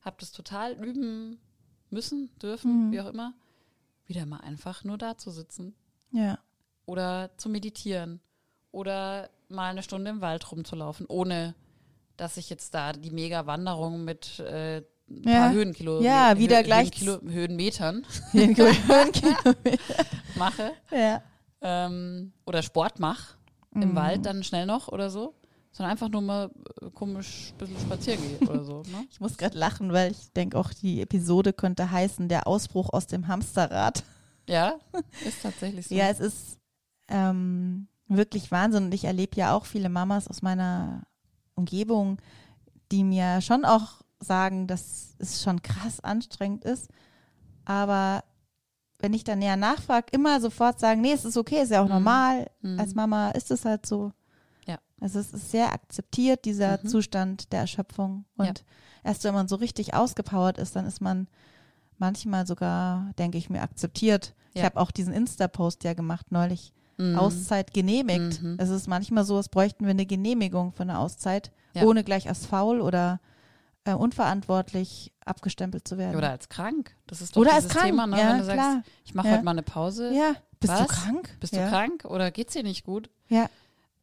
habe 0.03 0.17
das 0.21 0.33
total 0.33 0.75
üben 0.75 1.41
müssen, 1.93 2.31
dürfen, 2.41 2.87
Mhm. 2.89 2.93
wie 2.93 3.01
auch 3.01 3.07
immer, 3.09 3.35
wieder 4.07 4.27
mal 4.27 4.41
einfach 4.41 4.85
nur 4.85 4.99
da 4.99 5.17
zu 5.17 5.31
sitzen 5.31 5.75
Ja. 6.13 6.39
oder 6.87 7.31
zu 7.37 7.49
meditieren 7.49 8.21
oder 8.73 9.31
mal 9.49 9.71
eine 9.71 9.83
Stunde 9.83 10.11
im 10.11 10.21
Wald 10.21 10.51
rumzulaufen, 10.51 11.07
ohne 11.07 11.55
dass 12.17 12.37
ich 12.37 12.51
jetzt 12.51 12.75
da 12.75 12.93
die 12.93 13.11
Mega-Wanderung 13.11 14.05
mit 14.05 14.39
äh, 14.41 14.79
ein 15.09 15.23
Ja. 15.25 15.39
paar 15.41 15.53
Höhenkilo, 15.53 16.03
Ja, 16.03 16.39
wieder 16.39 16.59
Hö 16.59 16.63
gleich- 16.65 16.91
Höhenkilo, 17.01 17.21
Höhenmetern 17.33 18.07
mache 20.37 20.73
ja. 20.91 21.23
ähm, 21.61 22.33
oder 22.47 22.63
Sport 22.63 22.99
mache 23.01 23.35
Mhm. 23.73 23.83
im 23.83 23.95
Wald 23.95 24.27
dann 24.27 24.43
schnell 24.43 24.67
noch 24.67 24.89
oder 24.89 25.11
so, 25.11 25.35
sondern 25.73 25.93
einfach 25.93 26.09
nur 26.09 26.21
mal 26.23 26.51
äh, 26.83 26.91
komisch 26.91 27.53
ein 27.53 27.59
bisschen 27.59 27.79
spazieren 27.81 28.21
gehe 28.39 28.49
oder 28.49 28.65
so. 28.65 28.83
Ne? 28.83 29.07
Ich 29.11 29.21
muss 29.21 29.37
gerade 29.37 29.57
lachen, 29.59 29.93
weil 29.93 30.11
ich 30.13 30.33
denke 30.33 30.59
auch, 30.59 30.73
die 30.73 31.01
Episode 31.01 31.53
könnte 31.53 31.91
heißen, 31.91 32.29
der 32.29 32.47
Ausbruch 32.47 32.91
aus 32.93 33.07
dem 33.07 33.29
Hamsterrad. 33.29 34.05
Ja, 34.49 34.75
ist 35.27 35.43
tatsächlich 35.43 35.87
so. 35.89 35.95
Ja, 35.95 36.09
es 36.09 36.21
ist 36.21 36.59
ähm, 37.09 37.89
wirklich 38.09 38.51
Wahnsinn. 38.51 38.87
Und 38.87 38.95
ich 38.95 39.05
erlebe 39.05 39.37
ja 39.37 39.55
auch 39.55 39.65
viele 39.65 39.89
Mamas 39.89 40.27
aus 40.29 40.43
meiner 40.43 41.05
Umgebung, 41.55 42.19
die 42.91 43.05
mir 43.05 43.41
schon 43.41 43.65
auch 43.65 44.03
sagen, 44.19 44.67
dass 44.67 45.15
es 45.19 45.43
schon 45.43 45.63
krass 45.63 46.01
anstrengend 46.01 46.65
ist. 46.65 46.89
Aber 47.65 48.25
wenn 48.99 49.15
ich 49.15 49.25
dann 49.25 49.39
näher 49.39 49.57
nachfrage, 49.57 50.07
immer 50.13 50.41
sofort 50.41 50.81
sagen, 50.81 51.01
nee, 51.01 51.13
es 51.13 51.25
ist 51.25 51.37
okay, 51.37 51.63
ist 51.63 51.71
ja 51.71 51.81
auch 51.81 51.87
Mhm. 51.87 51.93
normal. 51.93 52.51
Mhm. 52.61 52.81
Als 52.81 52.95
Mama 52.95 53.31
ist 53.31 53.51
es 53.51 53.65
halt 53.65 53.87
so. 53.87 54.13
Also 55.01 55.19
es 55.19 55.33
ist 55.33 55.51
sehr 55.51 55.73
akzeptiert, 55.73 56.45
dieser 56.45 56.79
Mhm. 56.83 56.89
Zustand 56.89 57.53
der 57.53 57.61
Erschöpfung. 57.61 58.25
Und 58.37 58.47
Ja. 58.47 58.53
erst 59.05 59.25
wenn 59.25 59.35
man 59.35 59.49
so 59.49 59.57
richtig 59.57 59.95
ausgepowert 59.95 60.59
ist, 60.59 60.77
dann 60.77 60.87
ist 60.87 61.01
man 61.01 61.27
manchmal 61.99 62.47
sogar, 62.47 63.13
denke 63.19 63.39
ich 63.39 63.51
mir, 63.51 63.63
akzeptiert. 63.63 64.35
Ich 64.55 64.61
Ja. 64.61 64.67
habe 64.67 64.81
auch 64.81 64.91
diesen 64.91 65.13
Insta-Post 65.13 65.85
ja 65.85 65.95
gemacht 65.95 66.27
neulich. 66.33 66.73
Mhm. 66.99 67.17
Auszeit 67.19 67.73
genehmigt. 67.73 68.43
Mhm. 68.43 68.57
Es 68.59 68.69
ist 68.69 68.87
manchmal 68.87 69.25
so, 69.25 69.37
als 69.39 69.49
bräuchten 69.49 69.85
wir 69.87 69.91
eine 69.91 70.05
Genehmigung 70.07 70.73
für 70.73 70.83
eine 70.83 70.99
Auszeit, 70.99 71.51
Ja. 71.75 71.85
ohne 71.85 72.05
gleich 72.05 72.29
als 72.29 72.45
faul 72.47 72.81
oder 72.81 73.21
äh, 73.87 73.95
unverantwortlich 73.95 75.11
abgestempelt 75.25 75.89
zu 75.89 75.97
werden. 75.97 76.17
Oder 76.17 76.31
als 76.31 76.51
krank. 76.51 76.95
Das 77.07 77.23
ist 77.23 77.35
doch 77.35 77.41
Oder 77.41 77.55
als 77.55 77.65
dieses 77.65 77.77
krank. 77.79 77.87
Thema, 77.87 78.07
ne? 78.07 78.19
ja, 78.21 78.29
wenn 78.31 78.39
du 78.39 78.45
sagst, 78.45 78.59
klar. 78.59 78.83
ich 79.07 79.15
mache 79.15 79.31
heute 79.33 79.43
mal 79.43 79.53
eine 79.53 79.63
Pause. 79.63 80.13
Ja, 80.13 80.35
bist 80.61 80.73
du 80.75 80.79
Was? 80.81 80.89
krank? 80.89 81.37
Bist 81.41 81.55
ja. 81.55 81.65
du 81.65 81.71
krank 81.71 82.05
oder 82.05 82.31
geht's 82.31 82.53
dir 82.53 82.63
nicht 82.63 82.85
gut? 82.85 83.09
Ja. 83.29 83.49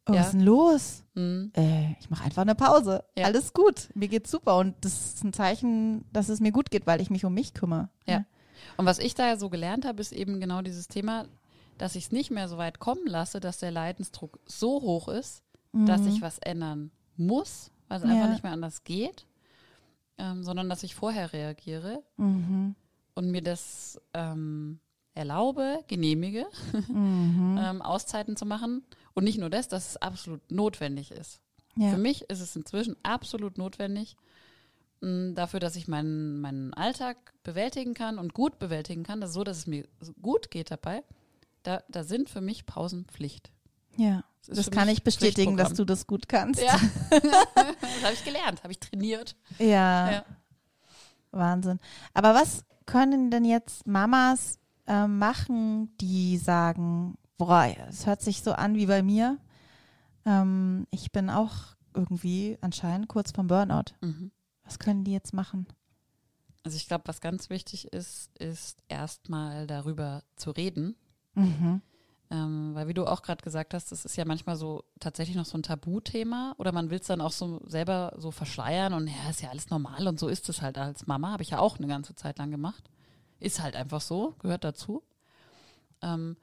Oh, 0.08 0.12
Ja. 0.14 0.20
was 0.20 0.26
ist 0.28 0.32
denn 0.34 0.40
los? 0.40 1.04
Mhm. 1.14 1.52
Äh, 1.56 1.92
ich 2.00 2.08
mache 2.10 2.24
einfach 2.24 2.42
eine 2.42 2.54
Pause. 2.54 3.04
Ja. 3.16 3.24
Alles 3.26 3.52
gut. 3.52 3.88
Mir 3.94 4.08
geht's 4.08 4.30
super 4.30 4.56
und 4.58 4.74
das 4.82 5.14
ist 5.14 5.24
ein 5.24 5.32
Zeichen, 5.32 6.04
dass 6.12 6.28
es 6.28 6.40
mir 6.40 6.52
gut 6.52 6.70
geht, 6.70 6.86
weil 6.86 7.00
ich 7.00 7.10
mich 7.10 7.24
um 7.24 7.34
mich 7.34 7.54
kümmere. 7.54 7.88
Ja. 8.06 8.24
Und 8.76 8.86
was 8.86 8.98
ich 8.98 9.14
da 9.14 9.26
ja 9.26 9.36
so 9.36 9.50
gelernt 9.50 9.84
habe, 9.84 10.00
ist 10.00 10.12
eben 10.12 10.40
genau 10.40 10.62
dieses 10.62 10.88
Thema, 10.88 11.26
dass 11.76 11.94
ich 11.94 12.06
es 12.06 12.12
nicht 12.12 12.30
mehr 12.30 12.48
so 12.48 12.58
weit 12.58 12.78
kommen 12.80 13.06
lasse, 13.06 13.38
dass 13.40 13.58
der 13.58 13.70
Leidensdruck 13.70 14.38
so 14.46 14.80
hoch 14.82 15.08
ist, 15.08 15.42
dass 15.72 16.06
ich 16.06 16.22
was 16.22 16.38
ändern 16.38 16.90
muss, 17.16 17.70
weil 17.88 17.98
es 17.98 18.04
Mhm. 18.04 18.10
Ja. 18.10 18.16
einfach 18.16 18.30
nicht 18.30 18.42
mehr 18.42 18.52
anders 18.52 18.82
geht, 18.84 19.26
ähm, 20.16 20.42
sondern 20.42 20.68
dass 20.68 20.82
ich 20.82 20.94
vorher 20.94 21.32
reagiere 21.32 22.02
Mhm. 22.16 22.74
und 23.14 23.30
mir 23.30 23.42
das 23.42 24.00
ähm, 24.14 24.80
erlaube, 25.14 25.84
genehmige, 25.86 26.46
Mhm. 26.88 27.58
ähm, 27.62 27.82
Auszeiten 27.82 28.36
zu 28.36 28.46
machen. 28.46 28.82
Und 29.18 29.24
nicht 29.24 29.38
nur 29.38 29.50
das, 29.50 29.66
dass 29.68 29.90
es 29.90 29.96
absolut 29.96 30.50
notwendig 30.50 31.10
ist. 31.10 31.40
Ja. 31.76 31.90
Für 31.90 31.98
mich 31.98 32.22
ist 32.30 32.40
es 32.40 32.54
inzwischen 32.56 32.96
absolut 33.02 33.58
notwendig, 33.58 34.16
mh, 35.00 35.32
dafür, 35.34 35.58
dass 35.60 35.74
ich 35.76 35.88
meinen, 35.88 36.40
meinen 36.40 36.72
Alltag 36.74 37.16
bewältigen 37.42 37.94
kann 37.94 38.18
und 38.18 38.32
gut 38.32 38.58
bewältigen 38.58 39.02
kann, 39.02 39.20
das 39.20 39.30
ist 39.30 39.34
so, 39.34 39.44
dass 39.44 39.58
es 39.58 39.66
mir 39.66 39.86
gut 40.22 40.50
geht 40.50 40.70
dabei. 40.70 41.02
Da, 41.64 41.82
da 41.88 42.04
sind 42.04 42.30
für 42.30 42.40
mich 42.40 42.64
Pausen 42.66 43.04
Pflicht. 43.06 43.50
ja. 43.96 44.22
Das 44.46 44.56
Das 44.56 44.70
kann 44.70 44.88
ich 44.88 45.02
bestätigen, 45.02 45.58
dass 45.58 45.74
du 45.74 45.84
das 45.84 46.06
gut 46.06 46.26
kannst. 46.26 46.62
Ja, 46.62 46.80
das 47.10 48.02
habe 48.02 48.14
ich 48.14 48.24
gelernt, 48.24 48.62
habe 48.62 48.72
ich 48.72 48.78
trainiert. 48.80 49.36
ja. 49.58 50.10
Ja. 50.12 50.24
Wahnsinn. 51.32 51.78
Aber 52.14 52.32
was 52.34 52.64
können 52.86 53.30
denn 53.30 53.44
jetzt 53.44 53.86
Mamas 53.86 54.58
äh, 54.86 55.06
machen, 55.06 55.94
die 55.98 56.38
sagen, 56.38 57.18
boah, 57.38 57.74
es 57.88 58.06
hört 58.06 58.20
sich 58.20 58.42
so 58.42 58.52
an 58.52 58.74
wie 58.74 58.86
bei 58.86 59.02
mir. 59.02 59.38
Ähm, 60.26 60.86
ich 60.90 61.10
bin 61.12 61.30
auch 61.30 61.54
irgendwie 61.94 62.58
anscheinend 62.60 63.08
kurz 63.08 63.32
vom 63.32 63.46
Burnout. 63.46 63.94
Mhm. 64.02 64.30
Was 64.64 64.78
können 64.78 65.04
die 65.04 65.12
jetzt 65.12 65.32
machen? 65.32 65.66
Also 66.64 66.76
ich 66.76 66.86
glaube, 66.86 67.04
was 67.06 67.20
ganz 67.20 67.48
wichtig 67.48 67.92
ist, 67.92 68.36
ist 68.38 68.82
erstmal 68.88 69.66
darüber 69.66 70.22
zu 70.36 70.50
reden. 70.50 70.96
Mhm. 71.34 71.80
Ähm, 72.30 72.74
weil 72.74 72.88
wie 72.88 72.94
du 72.94 73.06
auch 73.06 73.22
gerade 73.22 73.42
gesagt 73.42 73.72
hast, 73.72 73.90
das 73.90 74.04
ist 74.04 74.16
ja 74.16 74.26
manchmal 74.26 74.56
so 74.56 74.84
tatsächlich 75.00 75.36
noch 75.36 75.46
so 75.46 75.56
ein 75.56 75.62
Tabuthema 75.62 76.54
oder 76.58 76.72
man 76.72 76.90
will 76.90 76.98
es 76.98 77.06
dann 77.06 77.22
auch 77.22 77.32
so 77.32 77.62
selber 77.66 78.12
so 78.18 78.30
verschleiern 78.30 78.92
und 78.92 79.06
ja, 79.06 79.30
ist 79.30 79.40
ja 79.40 79.48
alles 79.48 79.70
normal 79.70 80.06
und 80.06 80.20
so 80.20 80.28
ist 80.28 80.46
es 80.50 80.60
halt 80.60 80.76
als 80.76 81.06
Mama, 81.06 81.32
habe 81.32 81.42
ich 81.42 81.50
ja 81.50 81.58
auch 81.58 81.78
eine 81.78 81.86
ganze 81.86 82.14
Zeit 82.14 82.36
lang 82.36 82.50
gemacht. 82.50 82.90
Ist 83.40 83.62
halt 83.62 83.76
einfach 83.76 84.02
so, 84.02 84.34
gehört 84.40 84.64
dazu. 84.64 85.02
Ähm, 86.02 86.36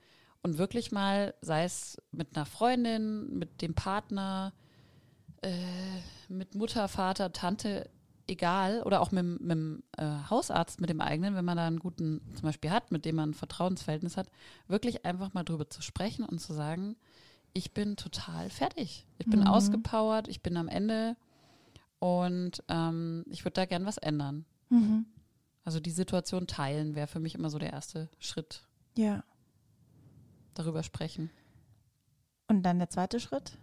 und 0.45 0.59
wirklich 0.59 0.91
mal, 0.91 1.33
sei 1.41 1.63
es 1.63 1.97
mit 2.11 2.35
einer 2.35 2.45
Freundin, 2.45 3.35
mit 3.37 3.63
dem 3.63 3.73
Partner, 3.73 4.53
äh, 5.41 5.49
mit 6.29 6.53
Mutter, 6.53 6.87
Vater, 6.87 7.31
Tante, 7.33 7.89
egal, 8.27 8.83
oder 8.83 9.01
auch 9.01 9.11
mit, 9.11 9.23
dem- 9.23 9.37
mit 9.41 9.51
dem 9.51 9.83
äh, 9.97 10.05
Hausarzt, 10.29 10.79
mit 10.81 10.89
dem 10.91 11.01
eigenen, 11.01 11.33
wenn 11.35 11.45
man 11.45 11.57
da 11.57 11.65
einen 11.65 11.79
guten 11.79 12.21
zum 12.35 12.43
Beispiel 12.43 12.69
hat, 12.69 12.91
mit 12.91 13.05
dem 13.05 13.15
man 13.15 13.31
ein 13.31 13.33
Vertrauensverhältnis 13.33 14.17
hat, 14.17 14.29
wirklich 14.67 15.03
einfach 15.03 15.33
mal 15.33 15.43
drüber 15.43 15.67
zu 15.69 15.81
sprechen 15.81 16.23
und 16.23 16.39
zu 16.39 16.53
sagen, 16.53 16.95
ich 17.53 17.73
bin 17.73 17.95
total 17.95 18.49
fertig. 18.51 19.07
Ich 19.17 19.25
bin 19.27 19.39
Mhm. 19.41 19.47
ausgepowert, 19.47 20.27
ich 20.27 20.41
bin 20.41 20.57
am 20.57 20.67
Ende 20.67 21.15
und 21.99 22.61
ähm, 22.67 23.23
ich 23.29 23.45
würde 23.45 23.53
da 23.55 23.65
gern 23.65 23.85
was 23.85 23.97
ändern. 23.97 24.45
Mhm. 24.69 25.05
Also 25.63 25.79
die 25.79 25.91
Situation 25.91 26.45
teilen 26.45 26.93
wäre 26.93 27.07
für 27.07 27.19
mich 27.19 27.33
immer 27.33 27.49
so 27.49 27.57
der 27.57 27.73
erste 27.73 28.09
Schritt. 28.19 28.61
Ja. 28.95 29.23
Darüber 30.55 30.81
sprechen. 30.83 31.29
Und 32.47 32.63
dann 32.63 32.79
der 32.79 32.89
zweite 32.89 33.19
Schritt? 33.19 33.57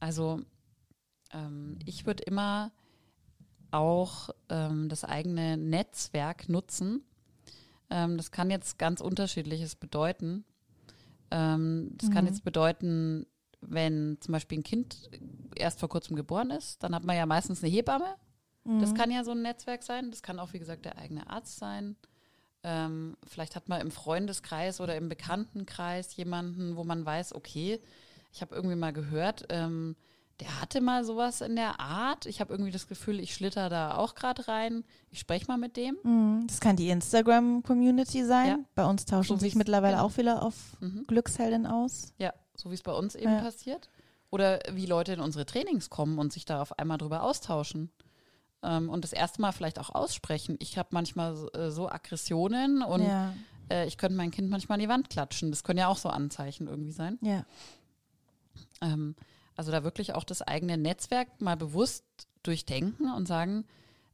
Also 0.00 0.40
ähm, 1.32 1.78
ich 1.84 2.06
würde 2.06 2.24
immer 2.24 2.72
auch 3.70 4.30
ähm, 4.48 4.88
das 4.88 5.04
eigene 5.04 5.56
Netzwerk 5.56 6.48
nutzen. 6.48 7.04
Ähm, 7.90 8.16
das 8.16 8.30
kann 8.30 8.50
jetzt 8.50 8.78
ganz 8.78 9.00
unterschiedliches 9.00 9.76
bedeuten. 9.76 10.44
Ähm, 11.30 11.90
das 11.98 12.10
kann 12.10 12.24
Mhm. 12.24 12.28
jetzt 12.30 12.44
bedeuten, 12.44 13.26
wenn 13.60 14.18
zum 14.20 14.32
Beispiel 14.32 14.58
ein 14.58 14.62
Kind 14.64 15.10
erst 15.56 15.80
vor 15.80 15.88
kurzem 15.88 16.14
geboren 16.16 16.50
ist, 16.50 16.82
dann 16.82 16.94
hat 16.94 17.04
man 17.04 17.16
ja 17.16 17.26
meistens 17.26 17.62
eine 17.62 17.72
Hebamme. 17.72 18.14
Das 18.80 18.90
Mhm. 18.92 18.94
kann 18.96 19.10
ja 19.10 19.24
so 19.24 19.32
ein 19.32 19.42
Netzwerk 19.42 19.82
sein. 19.82 20.10
Das 20.10 20.22
kann 20.22 20.38
auch, 20.38 20.52
wie 20.52 20.58
gesagt, 20.58 20.84
der 20.84 20.98
eigene 20.98 21.28
Arzt 21.28 21.58
sein. 21.58 21.96
Ähm, 22.68 23.16
vielleicht 23.28 23.54
hat 23.54 23.68
man 23.68 23.80
im 23.80 23.92
Freundeskreis 23.92 24.80
oder 24.80 24.96
im 24.96 25.08
Bekanntenkreis 25.08 26.16
jemanden, 26.16 26.74
wo 26.74 26.82
man 26.82 27.06
weiß, 27.06 27.32
okay, 27.32 27.80
ich 28.32 28.40
habe 28.42 28.56
irgendwie 28.56 28.74
mal 28.74 28.92
gehört, 28.92 29.44
ähm, 29.50 29.94
der 30.40 30.60
hatte 30.60 30.80
mal 30.80 31.04
sowas 31.04 31.42
in 31.42 31.54
der 31.54 31.78
Art. 31.80 32.26
Ich 32.26 32.40
habe 32.40 32.52
irgendwie 32.52 32.72
das 32.72 32.88
Gefühl, 32.88 33.20
ich 33.20 33.32
schlitter 33.32 33.68
da 33.70 33.96
auch 33.96 34.16
gerade 34.16 34.48
rein. 34.48 34.84
Ich 35.10 35.20
spreche 35.20 35.46
mal 35.46 35.56
mit 35.58 35.76
dem. 35.76 35.96
Mhm. 36.02 36.44
Das 36.48 36.58
kann 36.60 36.74
die 36.76 36.90
Instagram-Community 36.90 38.24
sein. 38.24 38.48
Ja. 38.48 38.58
Bei 38.74 38.84
uns 38.84 39.04
tauschen 39.06 39.36
So 39.36 39.40
sich 39.40 39.54
mittlerweile 39.54 39.94
genau. 39.94 40.06
auch 40.06 40.10
viele 40.10 40.42
auf 40.42 40.54
Mhm. 40.80 41.04
Glücksheldin 41.06 41.66
aus. 41.66 42.12
Ja, 42.18 42.34
so 42.56 42.70
wie 42.70 42.74
es 42.74 42.82
bei 42.82 42.92
uns 42.92 43.14
eben 43.14 43.32
Ja. 43.32 43.40
passiert. 43.42 43.88
Oder 44.30 44.58
wie 44.72 44.86
Leute 44.86 45.12
in 45.12 45.20
unsere 45.20 45.46
Trainings 45.46 45.88
kommen 45.88 46.18
und 46.18 46.32
sich 46.32 46.44
da 46.44 46.60
auf 46.60 46.78
einmal 46.78 46.98
drüber 46.98 47.22
austauschen. 47.22 47.90
Ähm, 48.62 48.88
und 48.88 49.04
das 49.04 49.12
erste 49.12 49.40
Mal 49.40 49.52
vielleicht 49.52 49.78
auch 49.78 49.90
aussprechen. 49.90 50.56
Ich 50.60 50.78
habe 50.78 50.88
manchmal 50.92 51.36
so- 51.36 51.50
äh, 51.52 51.70
so 51.70 51.88
Aggressionen 51.88 52.82
und 52.82 53.02
ja. 53.02 53.32
äh, 53.70 53.86
ich 53.86 53.98
könnte 53.98 54.16
mein 54.16 54.30
Kind 54.30 54.50
manchmal 54.50 54.76
an 54.76 54.80
die 54.80 54.88
Wand 54.88 55.10
klatschen. 55.10 55.50
Das 55.50 55.62
können 55.64 55.78
ja 55.78 55.88
auch 55.88 55.98
so 55.98 56.08
Anzeichen 56.08 56.66
irgendwie 56.66 56.92
sein. 56.92 57.18
Ja. 57.22 57.44
Ähm, 58.80 59.14
also 59.56 59.72
da 59.72 59.84
wirklich 59.84 60.14
auch 60.14 60.24
das 60.24 60.42
eigene 60.42 60.76
Netzwerk 60.76 61.40
mal 61.40 61.56
bewusst 61.56 62.04
durchdenken 62.42 63.10
und 63.12 63.26
sagen, 63.26 63.64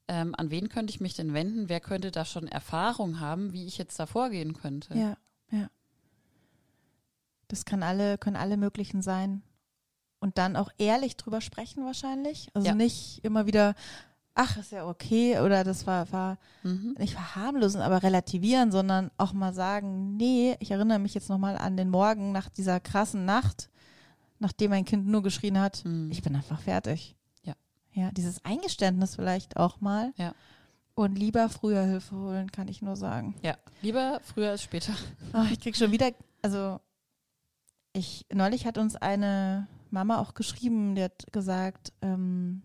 ähm, 0.08 0.34
an 0.36 0.50
wen 0.50 0.68
könnte 0.68 0.90
ich 0.92 1.00
mich 1.00 1.14
denn 1.14 1.32
wenden? 1.34 1.68
Wer 1.68 1.80
könnte 1.80 2.10
da 2.10 2.24
schon 2.24 2.48
Erfahrung 2.48 3.20
haben, 3.20 3.52
wie 3.52 3.66
ich 3.66 3.78
jetzt 3.78 3.98
da 3.98 4.06
vorgehen 4.06 4.52
könnte? 4.54 4.96
Ja, 4.98 5.16
ja. 5.50 5.68
Das 7.48 7.64
kann 7.64 7.82
alle, 7.82 8.18
können 8.18 8.36
alle 8.36 8.56
möglichen 8.56 9.02
sein. 9.02 9.42
Und 10.20 10.38
dann 10.38 10.56
auch 10.56 10.70
ehrlich 10.78 11.16
drüber 11.16 11.40
sprechen 11.40 11.84
wahrscheinlich. 11.84 12.48
Also 12.54 12.68
Ja. 12.68 12.74
nicht 12.74 13.24
immer 13.24 13.46
wieder, 13.46 13.74
ach, 14.34 14.56
ist 14.56 14.72
ja 14.72 14.86
okay 14.86 15.38
oder 15.40 15.62
das 15.64 15.86
war, 15.86 16.10
war 16.12 16.38
Mhm. 16.62 16.94
nicht 16.98 17.14
verharmlosen, 17.14 17.80
aber 17.80 18.02
relativieren, 18.02 18.70
sondern 18.72 19.10
auch 19.18 19.32
mal 19.32 19.52
sagen, 19.52 20.16
nee, 20.16 20.56
ich 20.60 20.70
erinnere 20.70 20.98
mich 20.98 21.14
jetzt 21.14 21.28
nochmal 21.28 21.56
an 21.58 21.76
den 21.76 21.90
Morgen 21.90 22.32
nach 22.32 22.48
dieser 22.48 22.80
krassen 22.80 23.24
Nacht, 23.24 23.68
nachdem 24.38 24.70
mein 24.70 24.84
Kind 24.84 25.06
nur 25.06 25.22
geschrien 25.22 25.58
hat, 25.58 25.84
Mhm. 25.84 26.10
ich 26.10 26.22
bin 26.22 26.34
einfach 26.36 26.60
fertig. 26.60 27.14
Ja. 27.42 27.54
Ja, 27.92 28.10
dieses 28.12 28.44
Eingeständnis 28.44 29.16
vielleicht 29.16 29.56
auch 29.56 29.80
mal. 29.80 30.12
Ja. 30.16 30.34
Und 30.94 31.18
lieber 31.18 31.48
früher 31.48 31.82
Hilfe 31.84 32.14
holen, 32.16 32.52
kann 32.52 32.68
ich 32.68 32.82
nur 32.82 32.96
sagen. 32.96 33.34
Ja, 33.42 33.56
lieber 33.80 34.20
früher 34.24 34.50
als 34.50 34.62
später. 34.62 34.92
Ach, 35.32 35.50
ich 35.50 35.60
krieg 35.60 35.76
schon 35.76 35.90
wieder, 35.92 36.10
also 36.42 36.80
ich, 37.92 38.26
neulich 38.32 38.66
hat 38.66 38.78
uns 38.78 38.96
eine 38.96 39.66
Mama 39.90 40.18
auch 40.18 40.34
geschrieben, 40.34 40.94
die 40.94 41.02
hat 41.04 41.26
gesagt, 41.32 41.92
ähm, 42.02 42.62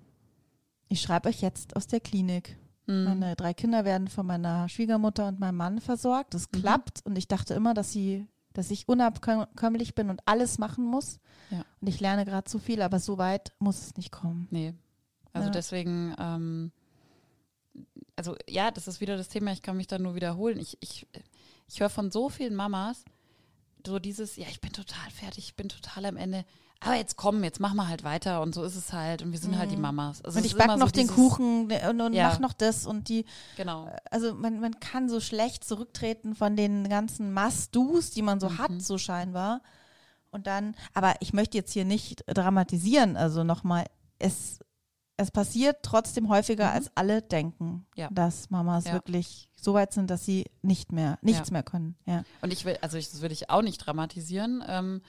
ich 0.90 1.02
schreibe 1.02 1.30
euch 1.30 1.42
jetzt 1.42 1.76
aus 1.76 1.88
der 1.88 2.00
Klinik. 2.00 2.58
Mhm. 2.86 3.04
Meine 3.04 3.36
drei 3.36 3.54
Kinder 3.54 3.84
werden 3.86 4.08
von 4.08 4.26
meiner 4.26 4.70
Schwiegermutter 4.70 5.28
und 5.28 5.40
meinem 5.40 5.58
Mann 5.58 5.82
versorgt. 5.82 6.34
Das 6.34 6.48
Mhm. 6.52 6.62
klappt 6.62 7.06
und 7.06 7.18
ich 7.18 7.28
dachte 7.28 7.54
immer, 7.54 7.74
dass 7.74 7.92
sie, 7.92 8.26
dass 8.54 8.72
ich 8.72 8.88
unabkömmlich 8.88 9.94
bin 9.96 10.10
und 10.10 10.22
alles 10.26 10.58
machen 10.58 10.86
muss. 10.86 11.20
Ja. 11.52 11.64
Und 11.82 11.88
ich 11.88 12.00
lerne 12.00 12.26
gerade 12.26 12.46
zu 12.50 12.60
viel, 12.60 12.82
aber 12.82 13.00
so 13.00 13.18
weit 13.18 13.52
muss 13.60 13.82
es 13.82 13.98
nicht 13.98 14.12
kommen. 14.12 14.48
Nee. 14.52 14.74
Also 15.34 15.48
Ja. 15.50 15.52
deswegen, 15.54 16.16
ähm, 16.18 16.72
also 18.16 18.36
ja, 18.50 18.72
das 18.72 18.88
ist 18.88 19.02
wieder 19.02 19.18
das 19.18 19.28
Thema, 19.30 19.52
ich 19.52 19.62
kann 19.62 19.78
mich 19.78 19.88
da 19.88 20.00
nur 20.00 20.16
wiederholen. 20.16 20.58
Ich, 20.60 20.78
ich, 20.82 21.06
ich 21.68 21.80
höre 21.80 21.90
von 21.90 22.10
so 22.12 22.30
vielen 22.30 22.56
Mamas 22.56 23.04
so 23.86 24.00
dieses, 24.00 24.36
ja, 24.36 24.48
ich 24.50 24.60
bin 24.60 24.74
total 24.74 25.10
fertig, 25.12 25.46
ich 25.46 25.56
bin 25.56 25.70
total 25.70 26.06
am 26.06 26.18
Ende. 26.18 26.44
Aber 26.80 26.96
jetzt 26.96 27.16
komm, 27.16 27.44
jetzt 27.44 27.60
machen 27.60 27.76
wir 27.78 27.88
halt 27.88 28.04
weiter 28.04 28.42
und 28.42 28.54
so 28.54 28.64
ist 28.64 28.76
es 28.76 28.94
halt 28.94 29.22
und 29.24 29.32
wir 29.32 29.40
sind 29.40 29.58
halt 29.58 29.72
die 29.72 29.78
Mamas. 29.78 30.22
Also 30.24 30.38
und 30.38 30.46
ich 30.46 30.52
ist 30.52 30.58
immer 30.58 30.68
back 30.68 30.78
so 30.78 30.86
noch 30.86 30.92
den 30.92 31.08
Kuchen 31.08 31.72
und, 31.72 32.02
und 32.02 32.14
Ja. 32.14 32.30
mach 32.30 32.40
noch 32.40 32.54
das 32.54 32.86
und 32.86 33.10
die, 33.10 33.26
Genau. 33.56 33.90
also 34.12 34.36
man, 34.36 34.60
man 34.60 34.80
kann 34.80 35.10
so 35.10 35.20
schlecht 35.20 35.64
zurücktreten 35.64 36.36
von 36.36 36.56
den 36.56 36.88
ganzen 36.88 37.34
Must-Dos, 37.34 38.12
die 38.12 38.22
man 38.22 38.40
so 38.40 38.50
Mhm. 38.50 38.58
hat, 38.60 38.82
so 38.82 38.98
scheinbar. 38.98 39.62
Und 40.30 40.46
dann, 40.46 40.76
aber 40.94 41.16
ich 41.20 41.34
möchte 41.34 41.58
jetzt 41.58 41.72
hier 41.74 41.86
nicht 41.86 42.24
dramatisieren, 42.28 43.18
also 43.18 43.44
nochmal, 43.44 43.86
es, 44.20 44.60
es 45.16 45.32
passiert 45.32 45.78
trotzdem 45.82 46.30
häufiger, 46.30 46.72
als 46.72 46.92
alle 46.96 47.24
denken, 47.24 47.66
Mhm. 47.66 47.86
Ja. 47.96 48.10
dass 48.12 48.50
Mamas 48.52 48.86
Ja. 48.86 48.94
wirklich 48.94 49.50
so 49.60 49.74
weit 49.74 49.94
sind, 49.94 50.12
dass 50.12 50.26
sie 50.26 50.46
nicht 50.62 50.92
mehr, 50.92 51.18
nichts 51.24 51.50
mehr 51.50 51.64
können. 51.64 51.96
Ja. 52.06 52.24
Und 52.42 52.54
ich 52.54 52.66
will, 52.66 52.78
also 52.82 52.98
ich, 52.98 53.10
das 53.10 53.22
will 53.22 53.32
ich 53.32 53.50
auch 53.50 53.64
nicht 53.64 53.80
dramatisieren. 53.80 54.64
Ähm, 54.68 55.02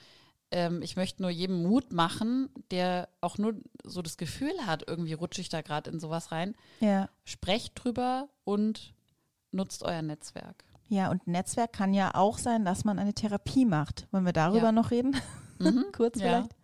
ähm, 0.51 0.81
ich 0.81 0.95
möchte 0.95 1.21
nur 1.21 1.31
jedem 1.31 1.63
Mut 1.63 1.93
machen, 1.93 2.49
der 2.71 3.09
auch 3.21 3.37
nur 3.37 3.53
so 3.83 4.01
das 4.01 4.17
Gefühl 4.17 4.53
hat, 4.65 4.83
irgendwie 4.87 5.13
rutsche 5.13 5.41
ich 5.41 5.49
da 5.49 5.61
gerade 5.61 5.89
in 5.91 5.99
sowas 5.99 6.31
rein. 6.31 6.55
ja. 6.79 7.09
Sprecht 7.23 7.73
drüber 7.83 8.29
und 8.43 8.93
nutzt 9.51 9.83
euer 9.83 10.01
Netzwerk. 10.01 10.63
Ja, 10.87 11.11
und 11.11 11.27
Netzwerk 11.27 11.73
kann 11.73 11.93
ja 11.93 12.15
auch 12.15 12.39
sein, 12.39 12.65
dass 12.65 12.83
man 12.83 12.97
eine 12.97 13.13
Therapie 13.13 13.65
macht. 13.65 14.07
Wollen 14.11 14.25
wir 14.25 14.33
darüber 14.33 14.65
Ja. 14.67 14.71
noch 14.71 14.91
reden? 14.91 15.15
Mhm. 15.61 15.85
Kurz 15.91 16.17
Ja. 16.19 16.25
vielleicht. 16.25 16.55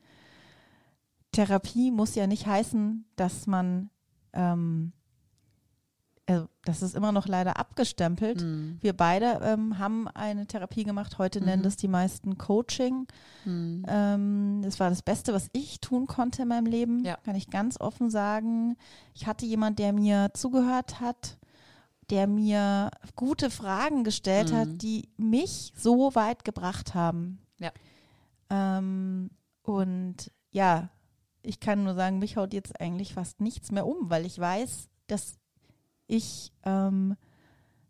Therapie 1.32 1.92
muss 1.92 2.16
ja 2.16 2.28
nicht 2.28 2.46
heißen, 2.48 3.06
dass 3.18 3.46
man, 3.46 3.90
ähm, 4.34 4.94
also 6.28 6.48
das 6.64 6.82
ist 6.82 6.96
immer 6.96 7.12
noch 7.12 7.28
leider 7.28 7.60
abgestempelt. 7.60 8.42
Mhm. 8.42 8.78
Wir 8.82 8.94
beide 8.94 9.40
ähm, 9.44 9.78
haben 9.78 10.08
eine 10.08 10.48
Therapie 10.48 10.84
gemacht. 10.84 11.18
Heute 11.20 11.40
nennen 11.40 11.60
Mhm. 11.62 11.66
das 11.66 11.78
die 11.78 11.88
meisten 11.88 12.38
Coaching. 12.38 13.06
Mhm. 13.46 13.86
Ähm, 13.88 14.62
das 14.64 14.80
war 14.80 14.90
das 14.90 15.04
Beste, 15.04 15.34
was 15.34 15.50
ich 15.54 15.80
tun 15.82 16.08
konnte 16.08 16.42
in 16.42 16.48
meinem 16.48 16.66
Leben. 16.66 17.04
Ja. 17.06 17.18
Kann 17.18 17.36
ich 17.36 17.50
ganz 17.52 17.80
offen 17.80 18.10
sagen. 18.10 18.76
Ich 19.14 19.28
hatte 19.28 19.46
jemand, 19.46 19.78
der 19.78 19.94
mir 19.94 20.32
zugehört 20.34 21.00
hat, 21.00 21.38
der 22.10 22.26
mir 22.28 22.90
gute 23.16 23.50
Fragen 23.52 24.04
gestellt 24.04 24.52
Mhm. 24.52 24.56
hat, 24.56 24.82
die 24.82 25.10
mich 25.18 25.74
so 25.76 26.16
weit 26.16 26.44
gebracht 26.44 26.96
haben. 26.96 27.40
Ja. 27.60 27.72
Ähm, 28.50 29.30
und 29.64 30.32
ja, 30.52 30.90
ich 31.42 31.60
kann 31.60 31.84
nur 31.84 31.94
sagen, 31.96 32.20
mich 32.20 32.38
haut 32.38 32.54
jetzt 32.54 32.80
eigentlich 32.80 33.14
fast 33.14 33.42
nichts 33.42 33.72
mehr 33.72 33.86
um, 33.86 34.10
weil 34.10 34.26
ich 34.26 34.38
weiß, 34.40 34.90
dass 35.08 35.38
ich, 36.08 36.52
ähm, 36.64 37.16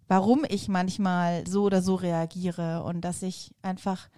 warum 0.07 0.45
ich 0.47 0.67
manchmal 0.67 1.45
so 1.47 1.63
oder 1.63 1.81
so 1.81 1.95
reagiere 1.95 2.83
und 2.83 3.01
dass 3.01 3.21
ich 3.23 3.51
einfach 3.61 4.09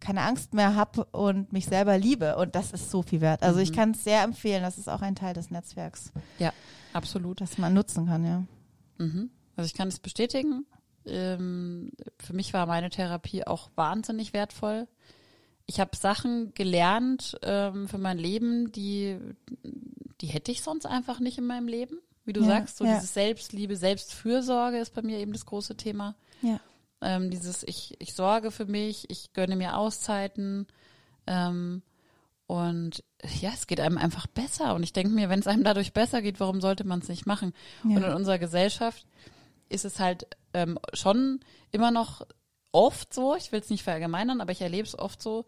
keine 0.00 0.22
Angst 0.22 0.52
mehr 0.52 0.74
habe 0.74 1.04
und 1.12 1.52
mich 1.52 1.66
selber 1.66 1.96
liebe. 1.96 2.36
Und 2.36 2.56
das 2.56 2.72
ist 2.72 2.90
so 2.90 3.02
viel 3.02 3.20
wert. 3.20 3.42
Also 3.44 3.60
ich 3.60 3.70
Mhm. 3.70 3.74
kann 3.76 3.90
es 3.92 4.02
sehr 4.02 4.22
empfehlen. 4.24 4.62
Das 4.62 4.76
ist 4.78 4.88
auch 4.88 5.00
ein 5.00 5.14
Teil 5.14 5.32
des 5.32 5.50
Netzwerks, 5.52 6.10
Absolut. 6.92 7.40
das 7.40 7.56
man 7.58 7.72
nutzen 7.72 8.06
kann, 8.06 8.24
ja. 8.24 8.42
Mhm. 8.98 9.30
Also 9.56 9.66
ich 9.66 9.74
kann 9.74 9.88
es 9.88 10.00
bestätigen. 10.00 10.66
Ähm, 11.06 11.92
für 12.18 12.32
mich 12.32 12.52
war 12.52 12.66
meine 12.66 12.90
Therapie 12.90 13.46
auch 13.46 13.70
wahnsinnig 13.76 14.32
wertvoll. 14.32 14.88
Ich 15.66 15.78
habe 15.78 15.96
Sachen 15.96 16.52
gelernt 16.54 17.38
ähm, 17.42 17.86
für 17.88 17.98
mein 17.98 18.18
Leben, 18.18 18.72
die, 18.72 19.18
die 20.20 20.26
hätte 20.26 20.50
ich 20.50 20.62
sonst 20.62 20.86
einfach 20.86 21.20
nicht 21.20 21.38
in 21.38 21.46
meinem 21.46 21.68
Leben. 21.68 21.98
Wie 22.24 22.32
du 22.32 22.40
Ja, 22.42 22.46
sagst, 22.46 22.76
so 22.78 22.84
ja. 22.84 22.94
dieses 22.94 23.14
Selbstliebe, 23.14 23.76
Selbstfürsorge 23.76 24.78
ist 24.78 24.94
bei 24.94 25.02
mir 25.02 25.18
eben 25.18 25.32
das 25.32 25.46
große 25.46 25.76
Thema. 25.76 26.14
Ja. 26.40 26.60
Ähm, 27.00 27.30
dieses 27.30 27.62
ich, 27.64 27.96
ich 27.98 28.14
sorge 28.14 28.50
für 28.50 28.66
mich, 28.66 29.10
ich 29.10 29.32
gönne 29.32 29.56
mir 29.56 29.76
Auszeiten. 29.76 30.66
Ähm, 31.26 31.82
und 32.46 33.02
ja, 33.40 33.50
es 33.54 33.66
geht 33.66 33.80
einem 33.80 33.98
einfach 33.98 34.26
besser. 34.26 34.74
Und 34.74 34.82
ich 34.82 34.92
denke 34.92 35.12
mir, 35.12 35.28
wenn 35.28 35.40
es 35.40 35.46
einem 35.46 35.64
dadurch 35.64 35.92
besser 35.92 36.22
geht, 36.22 36.38
warum 36.38 36.60
sollte 36.60 36.84
man 36.84 37.00
es 37.00 37.08
nicht 37.08 37.26
machen? 37.26 37.54
Ja. 37.84 37.96
Und 37.96 38.02
in 38.04 38.12
unserer 38.12 38.38
Gesellschaft 38.38 39.06
ist 39.68 39.84
es 39.84 39.98
halt 39.98 40.26
ähm, 40.52 40.78
schon 40.92 41.40
immer 41.70 41.90
noch 41.90 42.26
oft 42.72 43.12
so, 43.12 43.34
ich 43.34 43.52
will 43.52 43.60
es 43.60 43.70
nicht 43.70 43.82
verallgemeinern, 43.82 44.40
aber 44.40 44.52
ich 44.52 44.60
erlebe 44.60 44.86
es 44.86 44.98
oft 44.98 45.22
so, 45.22 45.44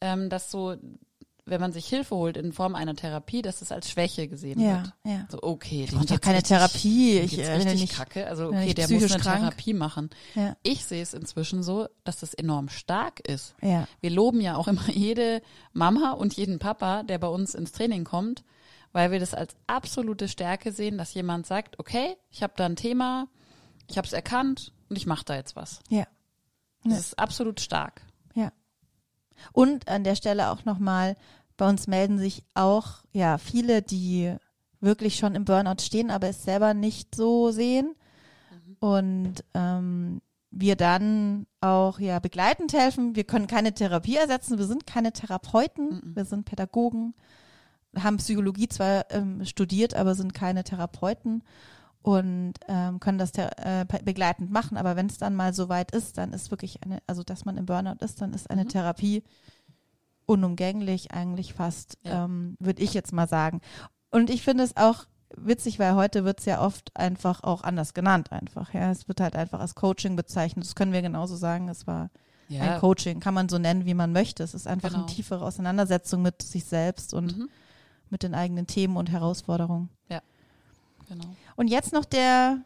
ähm, 0.00 0.28
dass 0.30 0.50
so, 0.50 0.76
wenn 1.44 1.60
man 1.60 1.72
sich 1.72 1.86
Hilfe 1.86 2.14
holt 2.14 2.36
in 2.36 2.52
Form 2.52 2.74
einer 2.76 2.94
Therapie, 2.94 3.42
dass 3.42 3.62
es 3.62 3.72
als 3.72 3.90
Schwäche 3.90 4.28
gesehen 4.28 4.60
Ja, 4.60 4.76
wird. 4.82 4.92
ja. 5.04 5.26
So, 5.28 5.38
okay, 5.42 5.84
Ich 5.84 5.90
brauche 5.90 6.18
keine 6.20 6.36
richtig- 6.38 6.48
Therapie. 6.56 7.18
Ich 7.18 7.38
äh, 7.38 7.52
richtig 7.52 7.80
nicht. 7.80 7.94
kacke. 7.96 8.26
Also 8.28 8.48
okay, 8.48 8.74
der 8.74 8.88
muss 8.88 9.10
eine 9.12 9.20
krank. 9.20 9.40
Therapie 9.40 9.74
machen. 9.74 10.10
Ja. 10.36 10.56
Ich 10.62 10.84
sehe 10.84 11.02
es 11.02 11.14
inzwischen 11.14 11.62
so, 11.64 11.88
dass 12.04 12.20
das 12.20 12.32
enorm 12.34 12.68
stark 12.68 13.20
ist. 13.28 13.54
Ja. 13.60 13.88
Wir 14.00 14.10
loben 14.10 14.40
ja 14.40 14.56
auch 14.56 14.68
immer 14.68 14.88
jede 14.92 15.42
Mama 15.72 16.12
und 16.12 16.34
jeden 16.34 16.58
Papa, 16.60 17.02
der 17.02 17.18
bei 17.18 17.28
uns 17.28 17.54
ins 17.56 17.72
Training 17.72 18.04
kommt, 18.04 18.44
weil 18.92 19.10
wir 19.10 19.18
das 19.18 19.34
als 19.34 19.56
absolute 19.66 20.28
Stärke 20.28 20.70
sehen, 20.70 20.96
dass 20.96 21.12
jemand 21.14 21.46
sagt, 21.46 21.78
okay, 21.80 22.16
ich 22.30 22.42
habe 22.44 22.52
da 22.56 22.66
ein 22.66 22.76
Thema, 22.76 23.26
ich 23.88 23.98
habe 23.98 24.06
es 24.06 24.12
erkannt 24.12 24.72
und 24.88 24.96
ich 24.96 25.06
mache 25.06 25.24
da 25.24 25.34
jetzt 25.34 25.56
was. 25.56 25.80
Ja. 25.88 26.06
Das 26.84 26.92
Ja. 26.92 26.98
ist 26.98 27.18
absolut 27.18 27.60
stark. 27.60 28.02
Und 29.52 29.88
an 29.88 30.04
der 30.04 30.14
Stelle 30.16 30.50
auch 30.50 30.64
nochmal, 30.64 31.16
bei 31.56 31.68
uns 31.68 31.86
melden 31.86 32.18
sich 32.18 32.44
auch 32.54 33.04
ja 33.12 33.38
viele, 33.38 33.82
die 33.82 34.34
wirklich 34.80 35.16
schon 35.16 35.34
im 35.34 35.44
Burnout 35.44 35.80
stehen, 35.82 36.10
aber 36.10 36.28
es 36.28 36.42
selber 36.44 36.74
nicht 36.74 37.14
so 37.14 37.50
sehen. 37.50 37.94
Und 38.80 39.44
ähm, 39.54 40.20
wir 40.50 40.76
dann 40.76 41.46
auch 41.60 41.98
ja 42.00 42.18
begleitend 42.18 42.72
helfen. 42.72 43.14
Wir 43.14 43.24
können 43.24 43.46
keine 43.46 43.72
Therapie 43.72 44.16
ersetzen, 44.16 44.58
wir 44.58 44.66
sind 44.66 44.86
keine 44.86 45.12
Therapeuten, 45.12 46.00
Mhm. 46.04 46.16
wir 46.16 46.24
sind 46.24 46.44
Pädagogen, 46.44 47.14
haben 47.96 48.16
Psychologie 48.16 48.68
zwar 48.68 49.06
ähm, 49.10 49.44
studiert, 49.44 49.94
aber 49.94 50.14
sind 50.14 50.34
keine 50.34 50.64
Therapeuten 50.64 51.42
und 52.02 52.54
ähm, 52.68 52.98
können 53.00 53.18
das 53.18 53.30
äh, 53.36 53.84
begleitend 54.04 54.50
machen. 54.50 54.76
Aber 54.76 54.96
wenn 54.96 55.06
es 55.06 55.18
dann 55.18 55.34
mal 55.36 55.54
so 55.54 55.68
weit 55.68 55.92
ist, 55.92 56.18
dann 56.18 56.32
ist 56.32 56.50
wirklich 56.50 56.82
eine, 56.82 56.98
also 57.06 57.22
dass 57.22 57.44
man 57.44 57.56
im 57.56 57.66
Burnout 57.66 58.04
ist, 58.04 58.20
dann 58.20 58.32
ist 58.34 58.50
eine 58.50 58.64
Mhm. 58.64 58.68
Therapie 58.68 59.22
unumgänglich 60.26 61.12
eigentlich 61.12 61.54
fast, 61.54 61.98
Ja. 62.04 62.24
ähm, 62.24 62.56
würde 62.60 62.82
ich 62.82 62.94
jetzt 62.94 63.12
mal 63.12 63.28
sagen. 63.28 63.60
Und 64.10 64.30
ich 64.30 64.42
finde 64.42 64.64
es 64.64 64.76
auch 64.76 65.04
witzig, 65.36 65.78
weil 65.78 65.94
heute 65.94 66.24
wird 66.24 66.40
es 66.40 66.44
ja 66.46 66.60
oft 66.60 66.94
einfach 66.96 67.42
auch 67.42 67.62
anders 67.62 67.94
genannt 67.94 68.32
einfach. 68.32 68.72
Ja, 68.74 68.90
es 68.90 69.08
wird 69.08 69.20
halt 69.20 69.34
einfach 69.36 69.60
als 69.60 69.74
Coaching 69.74 70.14
bezeichnet. 70.16 70.64
Das 70.64 70.74
können 70.74 70.92
wir 70.92 71.02
genauso 71.02 71.36
sagen. 71.36 71.68
Es 71.68 71.86
war 71.86 72.10
ein 72.50 72.80
Coaching, 72.80 73.18
kann 73.20 73.32
man 73.32 73.48
so 73.48 73.56
nennen, 73.56 73.86
wie 73.86 73.94
man 73.94 74.12
möchte. 74.12 74.42
Es 74.42 74.52
ist 74.52 74.66
einfach 74.66 74.90
Genau. 74.90 75.04
eine 75.04 75.12
tiefere 75.12 75.42
Auseinandersetzung 75.42 76.20
mit 76.20 76.42
sich 76.42 76.66
selbst 76.66 77.14
und 77.14 77.38
Mhm. 77.38 77.48
mit 78.10 78.22
den 78.22 78.34
eigenen 78.34 78.66
Themen 78.66 78.98
und 78.98 79.10
Herausforderungen. 79.10 79.88
Genau. 81.12 81.36
Und 81.56 81.68
jetzt 81.68 81.92
noch 81.92 82.04
der 82.04 82.62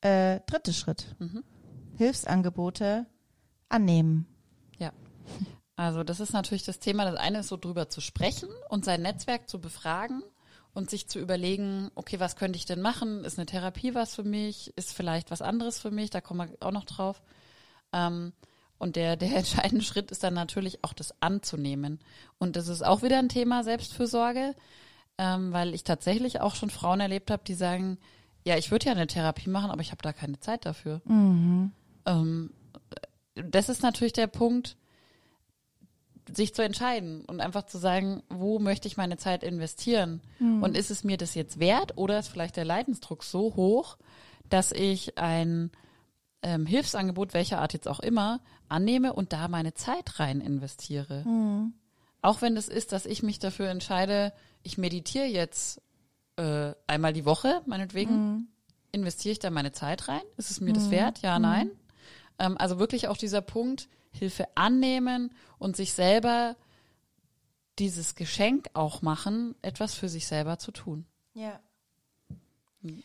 äh, 0.00 0.40
dritte 0.46 0.72
Schritt. 0.72 1.16
Mhm. 1.18 1.44
Hilfsangebote 1.96 3.06
annehmen. 3.68 4.26
Also 5.76 6.04
das 6.04 6.20
ist 6.20 6.32
natürlich 6.32 6.64
das 6.64 6.78
Thema. 6.78 7.04
Das 7.04 7.16
eine 7.16 7.40
ist 7.40 7.48
so 7.48 7.56
drüber 7.56 7.88
zu 7.88 8.00
sprechen 8.00 8.48
und 8.68 8.84
sein 8.84 9.02
Netzwerk 9.02 9.48
zu 9.48 9.60
befragen 9.60 10.22
und 10.72 10.90
sich 10.90 11.08
zu 11.08 11.18
überlegen, 11.18 11.90
okay, 11.94 12.20
was 12.20 12.36
könnte 12.36 12.56
ich 12.56 12.64
denn 12.64 12.80
machen? 12.80 13.24
Ist 13.24 13.38
eine 13.38 13.46
Therapie 13.46 13.94
was 13.94 14.14
für 14.14 14.22
mich? 14.22 14.76
Ist 14.76 14.92
vielleicht 14.92 15.30
was 15.30 15.42
anderes 15.42 15.78
für 15.78 15.90
mich? 15.90 16.10
Da 16.10 16.20
kommen 16.20 16.48
wir 16.48 16.66
auch 16.66 16.72
noch 16.72 16.84
drauf. 16.84 17.22
Ähm, 17.92 18.32
und 18.78 18.96
der, 18.96 19.16
der 19.16 19.32
entscheidende 19.36 19.84
Schritt 19.84 20.10
ist 20.10 20.22
dann 20.22 20.34
natürlich 20.34 20.84
auch 20.84 20.92
das 20.92 21.20
anzunehmen. 21.20 21.98
Und 22.38 22.54
das 22.56 22.68
ist 22.68 22.82
auch 22.82 23.02
wieder 23.02 23.18
ein 23.18 23.28
Thema 23.28 23.64
Selbstfürsorge, 23.64 24.54
ähm, 25.18 25.52
weil 25.52 25.74
ich 25.74 25.84
tatsächlich 25.84 26.40
auch 26.40 26.54
schon 26.54 26.70
Frauen 26.70 27.00
erlebt 27.00 27.30
habe, 27.30 27.42
die 27.46 27.54
sagen, 27.54 27.98
ja, 28.44 28.56
ich 28.56 28.70
würde 28.70 28.86
ja 28.86 28.92
eine 28.92 29.06
Therapie 29.06 29.48
machen, 29.48 29.70
aber 29.70 29.80
ich 29.80 29.90
habe 29.90 30.02
da 30.02 30.12
keine 30.12 30.38
Zeit 30.40 30.66
dafür. 30.66 31.00
Mhm. 31.04 31.72
Ähm, 32.06 32.50
das 33.34 33.68
ist 33.68 33.82
natürlich 33.82 34.12
der 34.12 34.26
Punkt, 34.26 34.76
sich 36.32 36.54
zu 36.54 36.62
entscheiden 36.62 37.24
und 37.26 37.40
einfach 37.40 37.66
zu 37.66 37.78
sagen, 37.78 38.22
wo 38.28 38.58
möchte 38.58 38.88
ich 38.88 38.96
meine 38.96 39.16
Zeit 39.16 39.42
investieren? 39.42 40.22
Und 40.62 40.76
ist 40.76 40.90
es 40.90 41.04
mir 41.04 41.16
das 41.16 41.34
jetzt 41.34 41.58
wert 41.58 41.98
oder 41.98 42.18
ist 42.18 42.28
vielleicht 42.28 42.56
der 42.56 42.64
Leidensdruck 42.64 43.24
so 43.24 43.56
hoch, 43.56 43.98
dass 44.48 44.72
ich 44.72 45.18
ein 45.18 45.70
ähm, 46.42 46.66
Hilfsangebot, 46.66 47.34
welcher 47.34 47.60
Art 47.60 47.72
jetzt 47.72 47.88
auch 47.88 48.00
immer, 48.00 48.40
annehme 48.68 49.12
und 49.12 49.32
da 49.32 49.48
meine 49.48 49.74
Zeit 49.74 50.18
rein 50.18 50.40
investiere? 50.40 51.24
Mhm. 51.26 51.74
Auch 52.22 52.40
wenn 52.40 52.54
das 52.54 52.68
ist, 52.68 52.92
dass 52.92 53.04
ich 53.04 53.22
mich 53.22 53.38
dafür 53.38 53.68
entscheide, 53.68 54.32
ich 54.64 54.76
meditiere 54.78 55.26
jetzt 55.26 55.80
äh, 56.36 56.72
einmal 56.88 57.12
die 57.12 57.24
Woche, 57.24 57.62
meinetwegen, 57.66 58.12
Mhm. 58.32 58.48
investiere 58.90 59.32
ich 59.32 59.38
da 59.38 59.50
meine 59.50 59.70
Zeit 59.70 60.08
rein? 60.08 60.22
Ist 60.36 60.50
es 60.50 60.60
mir 60.60 60.72
das 60.72 60.90
wert? 60.90 61.20
Ja, 61.20 61.38
nein. 61.38 61.70
Ähm, 62.40 62.56
also 62.58 62.80
wirklich 62.80 63.06
auch 63.06 63.16
dieser 63.16 63.40
Punkt, 63.40 63.88
Hilfe 64.10 64.48
annehmen 64.56 65.30
und 65.58 65.76
sich 65.76 65.92
selber 65.92 66.56
dieses 67.78 68.14
Geschenk 68.14 68.68
auch 68.74 69.02
machen, 69.02 69.54
etwas 69.62 69.94
für 69.94 70.08
sich 70.08 70.26
selber 70.26 70.58
zu 70.58 70.72
tun. 70.72 71.06
Ja. 71.34 71.60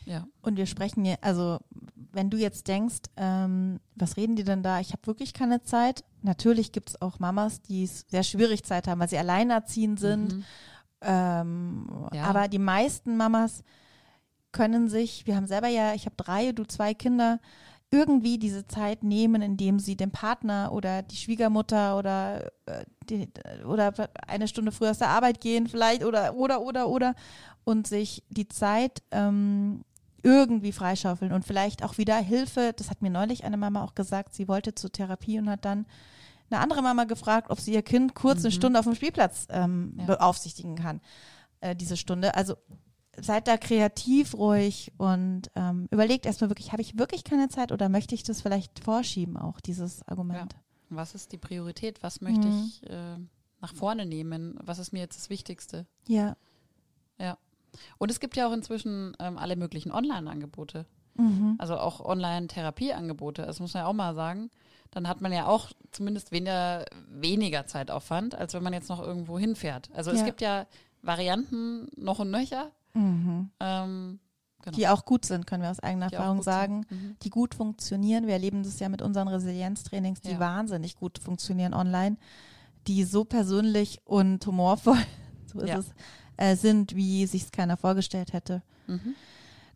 Ja. 0.05 0.27
Und 0.41 0.57
wir 0.57 0.65
sprechen 0.65 1.05
hier, 1.05 1.17
also 1.21 1.59
wenn 1.95 2.29
du 2.29 2.37
jetzt 2.37 2.67
denkst, 2.67 2.99
ähm, 3.15 3.79
was 3.95 4.17
reden 4.17 4.35
die 4.35 4.43
denn 4.43 4.61
da? 4.61 4.79
Ich 4.81 4.91
habe 4.91 5.07
wirklich 5.07 5.33
keine 5.33 5.63
Zeit. 5.63 6.03
Natürlich 6.21 6.71
gibt 6.73 6.89
es 6.89 7.01
auch 7.01 7.19
Mamas, 7.19 7.61
die 7.61 7.83
es 7.83 8.05
sehr 8.09 8.23
schwierig 8.23 8.63
Zeit 8.63 8.87
haben, 8.87 8.99
weil 8.99 9.09
sie 9.09 9.17
alleinerziehend 9.17 9.99
sind. 9.99 10.33
Mhm. 10.35 10.45
Ähm, 11.01 11.87
Ja. 12.13 12.23
Aber 12.25 12.47
die 12.47 12.59
meisten 12.59 13.17
Mamas 13.17 13.63
können 14.51 14.89
sich, 14.89 15.27
wir 15.27 15.35
haben 15.35 15.47
selber 15.47 15.67
ja, 15.67 15.93
ich 15.93 16.05
habe 16.05 16.15
drei, 16.17 16.51
du 16.51 16.63
zwei 16.63 16.93
Kinder, 16.93 17.39
irgendwie 17.91 18.37
diese 18.37 18.67
Zeit 18.67 19.03
nehmen, 19.03 19.41
indem 19.41 19.79
sie 19.79 19.95
dem 19.95 20.11
Partner 20.11 20.71
oder 20.71 21.01
die 21.01 21.15
Schwiegermutter 21.15 21.97
oder 21.97 22.51
äh, 22.67 22.83
die, 23.09 23.29
oder 23.65 23.91
eine 24.27 24.47
Stunde 24.47 24.71
früher 24.71 24.91
aus 24.91 24.99
der 24.99 25.09
Arbeit 25.09 25.41
gehen 25.41 25.67
vielleicht 25.67 26.03
oder 26.03 26.35
oder 26.35 26.61
oder 26.61 26.87
oder 26.87 27.15
und 27.63 27.87
sich 27.87 28.23
die 28.29 28.47
Zeit 28.47 29.01
ähm, 29.09 29.83
irgendwie 30.21 30.71
freischaufeln 30.71 31.31
und 31.31 31.45
vielleicht 31.45 31.83
auch 31.83 31.97
wieder 31.97 32.17
Hilfe. 32.17 32.73
Das 32.75 32.91
hat 32.91 33.01
mir 33.01 33.09
neulich 33.09 33.43
eine 33.43 33.57
Mama 33.57 33.83
auch 33.83 33.95
gesagt. 33.95 34.35
Sie 34.35 34.47
wollte 34.47 34.75
zur 34.75 34.91
Therapie 34.91 35.39
und 35.39 35.49
hat 35.49 35.65
dann 35.65 35.85
eine 36.51 36.59
andere 36.61 36.81
Mama 36.81 37.03
gefragt, 37.05 37.49
ob 37.49 37.59
sie 37.59 37.73
ihr 37.73 37.81
Kind 37.81 38.15
kurz 38.15 38.39
eine 38.39 38.51
Stunde 38.51 38.79
auf 38.79 38.85
dem 38.85 38.95
Spielplatz 38.95 39.47
ähm, 39.49 39.93
Ja. 39.97 40.05
beaufsichtigen 40.05 40.75
kann. 40.75 41.01
Äh, 41.61 41.75
diese 41.75 41.97
Stunde. 41.97 42.35
Also 42.35 42.55
seid 43.19 43.47
da 43.47 43.57
kreativ 43.57 44.33
ruhig 44.33 44.93
und 44.97 45.51
ähm, 45.55 45.87
überlegt 45.91 46.25
erstmal 46.25 46.49
wirklich, 46.49 46.71
habe 46.71 46.81
ich 46.81 46.97
wirklich 46.97 47.23
keine 47.25 47.49
Zeit 47.49 47.71
oder 47.71 47.89
möchte 47.89 48.15
ich 48.15 48.23
das 48.23 48.41
vielleicht 48.41 48.79
vorschieben 48.79 49.35
auch, 49.35 49.59
dieses 49.59 50.07
Argument. 50.07 50.55
Was 50.89 51.13
ist 51.15 51.31
die 51.33 51.37
Priorität? 51.37 52.01
Was 52.01 52.21
möchte 52.21 52.47
Mhm. 52.47 52.63
ich 52.65 52.89
äh, 52.89 53.17
nach 53.61 53.73
vorne 53.75 54.05
nehmen? 54.05 54.57
Was 54.63 54.79
ist 54.79 54.93
mir 54.93 54.99
jetzt 54.99 55.17
das 55.17 55.29
Wichtigste? 55.29 55.85
Ja. 56.07 56.37
Ja. 57.19 57.37
Und 57.97 58.09
es 58.09 58.19
gibt 58.21 58.37
ja 58.37 58.47
auch 58.47 58.53
inzwischen 58.53 59.15
ähm, 59.19 59.37
alle 59.37 59.55
möglichen 59.57 59.91
Online-Angebote. 59.91 60.85
Mhm. 61.15 61.55
Also 61.57 61.77
auch 61.77 61.99
Online-Therapieangebote. 61.99 63.41
Das 63.45 63.59
muss 63.59 63.73
man 63.73 63.83
ja 63.83 63.87
auch 63.87 63.93
mal 63.93 64.15
sagen. 64.15 64.49
Dann 64.91 65.07
hat 65.07 65.21
man 65.21 65.31
ja 65.31 65.45
auch 65.47 65.69
zumindest 65.91 66.31
weniger, 66.31 66.85
weniger 67.09 67.65
Zeitaufwand, 67.67 68.33
als 68.35 68.53
wenn 68.53 68.63
man 68.63 68.73
jetzt 68.73 68.89
noch 68.89 69.01
irgendwo 69.01 69.37
hinfährt. 69.37 69.89
Also 69.93 70.11
es 70.11 70.19
Ja. 70.19 70.25
gibt 70.25 70.41
ja 70.41 70.65
Varianten 71.01 71.87
noch 71.95 72.19
und 72.19 72.31
nöcher. 72.31 72.71
Mhm. 72.93 73.49
Ähm, 73.59 74.19
genau. 74.63 74.75
Die 74.77 74.87
auch 74.87 75.05
gut 75.05 75.25
sind, 75.25 75.47
können 75.47 75.63
wir 75.63 75.69
aus 75.71 75.79
eigener 75.79 76.07
Die 76.07 76.15
Erfahrung 76.15 76.41
sagen. 76.41 76.85
Mhm. 76.89 77.15
Die 77.21 77.29
gut 77.29 77.55
funktionieren. 77.55 78.25
Wir 78.27 78.33
erleben 78.33 78.63
das 78.63 78.79
ja 78.79 78.89
mit 78.89 79.01
unseren 79.01 79.27
Resilienztrainings, 79.27 80.21
die 80.21 80.31
Ja. 80.31 80.39
wahnsinnig 80.39 80.95
gut 80.95 81.19
funktionieren 81.19 81.73
online, 81.73 82.17
die 82.87 83.03
so 83.03 83.25
persönlich 83.25 84.01
und 84.05 84.45
humorvoll, 84.45 84.97
so 85.45 85.59
ist 85.59 85.69
Ja. 85.69 85.77
es, 85.79 85.91
äh, 86.37 86.55
sind, 86.55 86.95
wie 86.95 87.25
sich 87.27 87.43
es 87.43 87.51
keiner 87.51 87.77
vorgestellt 87.77 88.33
hätte. 88.33 88.63
Mhm. 88.87 89.15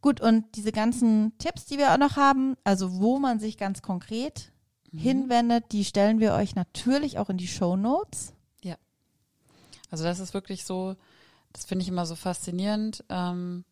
Gut, 0.01 0.19
und 0.21 0.43
diese 0.55 0.71
ganzen 0.71 1.37
Tipps, 1.37 1.65
die 1.65 1.77
wir 1.77 1.93
auch 1.93 1.97
noch 1.97 2.17
haben, 2.17 2.55
also 2.65 2.99
wo 2.99 3.19
man 3.19 3.39
sich 3.39 3.57
ganz 3.57 3.81
konkret 3.81 4.51
Mhm. 4.93 4.99
hinwendet, 4.99 5.65
die 5.71 5.83
stellen 5.83 6.19
wir 6.19 6.33
euch 6.33 6.55
natürlich 6.55 7.19
auch 7.19 7.29
in 7.29 7.37
die 7.37 7.47
Show 7.47 7.75
Notes. 7.75 8.33
Also 9.93 10.05
das 10.05 10.19
ist 10.19 10.33
wirklich 10.33 10.65
so, 10.65 10.95
das 11.51 11.65
finde 11.65 11.83
ich 11.83 11.87
immer 11.87 12.07
so 12.07 12.15
faszinierend. 12.15 13.03
Ähm, 13.09 13.63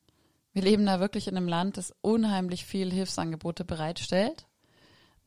wir 0.54 0.62
leben 0.62 0.86
da 0.86 1.00
wirklich 1.00 1.28
in 1.28 1.36
einem 1.36 1.48
Land, 1.48 1.78
das 1.78 1.96
unheimlich 2.02 2.64
viel 2.64 2.92
Hilfsangebote 2.92 3.66
bereitstellt. 3.66 4.46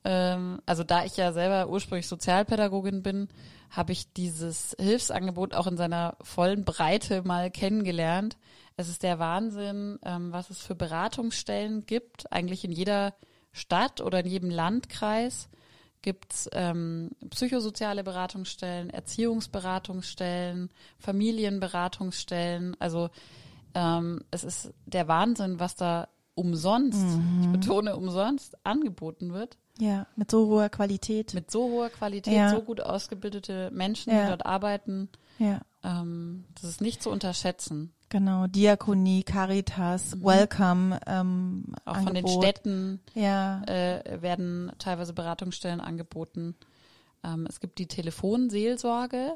Ähm, 0.04 0.61
also 0.66 0.85
da 0.85 1.04
ich 1.04 1.16
ja 1.16 1.33
selber 1.33 1.68
ursprünglich 1.68 2.07
Sozialpädagogin 2.07 3.02
bin, 3.02 3.26
habe 3.70 3.90
ich 3.90 4.12
dieses 4.12 4.76
Hilfsangebot 4.78 5.57
auch 5.57 5.66
in 5.66 5.76
seiner 5.76 6.16
vollen 6.22 6.64
Breite 6.64 7.22
mal 7.22 7.50
kennengelernt. 7.50 8.37
Es 8.76 8.88
ist 8.88 9.02
der 9.02 9.18
Wahnsinn, 9.18 9.98
ähm, 10.04 10.30
was 10.30 10.48
es 10.48 10.61
für 10.61 10.76
Beratungsstellen 10.76 11.87
gibt, 11.87 12.30
eigentlich 12.30 12.64
in 12.64 12.70
jeder 12.70 13.14
Stadt 13.50 14.00
oder 14.00 14.20
in 14.20 14.26
jedem 14.26 14.50
Landkreis 14.50 15.48
gibt's 16.05 16.49
ähm, 16.53 17.11
psychosoziale 17.31 18.05
Beratungsstellen, 18.05 18.90
Erziehungsberatungsstellen, 18.90 20.69
Familienberatungsstellen. 20.99 22.77
Also 22.79 23.09
ähm, 23.75 24.21
es 24.31 24.45
ist 24.45 24.73
der 24.87 25.09
Wahnsinn, 25.09 25.59
was 25.59 25.75
da 25.77 26.09
umsonst, 26.35 27.05
ich 27.43 27.49
betone 27.49 27.97
umsonst, 27.97 28.55
angeboten 28.64 29.33
wird. 29.33 29.57
Ja, 29.79 30.07
mit 30.14 30.31
so 30.31 30.47
hoher 30.47 30.69
Qualität. 30.69 31.33
Mit 31.35 31.51
so 31.51 31.64
hoher 31.71 31.88
Qualität, 31.90 32.35
Ja. 32.35 32.51
so 32.51 32.61
gut 32.62 32.81
ausgebildete 32.81 33.71
Menschen, 33.73 34.12
Ja. 34.12 34.23
die 34.23 34.29
dort 34.29 34.47
arbeiten. 34.47 35.09
Ja, 35.38 35.61
Ähm, 35.83 36.44
das 36.55 36.64
ist 36.70 36.81
nicht 36.81 37.03
zu 37.03 37.11
unterschätzen. 37.11 37.92
genau. 38.09 38.47
Diakonie, 38.47 39.23
Caritas, 39.23 40.23
Welcome, 40.23 40.99
ähm, 41.07 41.64
Mhm. 41.66 41.75
Auch 41.85 41.97
von 41.97 42.07
den 42.14 42.25
Angebot. 42.25 42.42
Städten 42.44 43.01
Ja, 43.14 43.62
äh, 43.64 44.23
werden 44.23 44.73
teilweise 44.79 45.12
Beratungsstellen 45.12 45.81
angeboten. 45.81 46.55
Ähm, 47.23 47.47
es 47.49 47.61
gibt 47.61 47.79
die 47.79 47.87
Telefonseelsorge. 47.87 49.35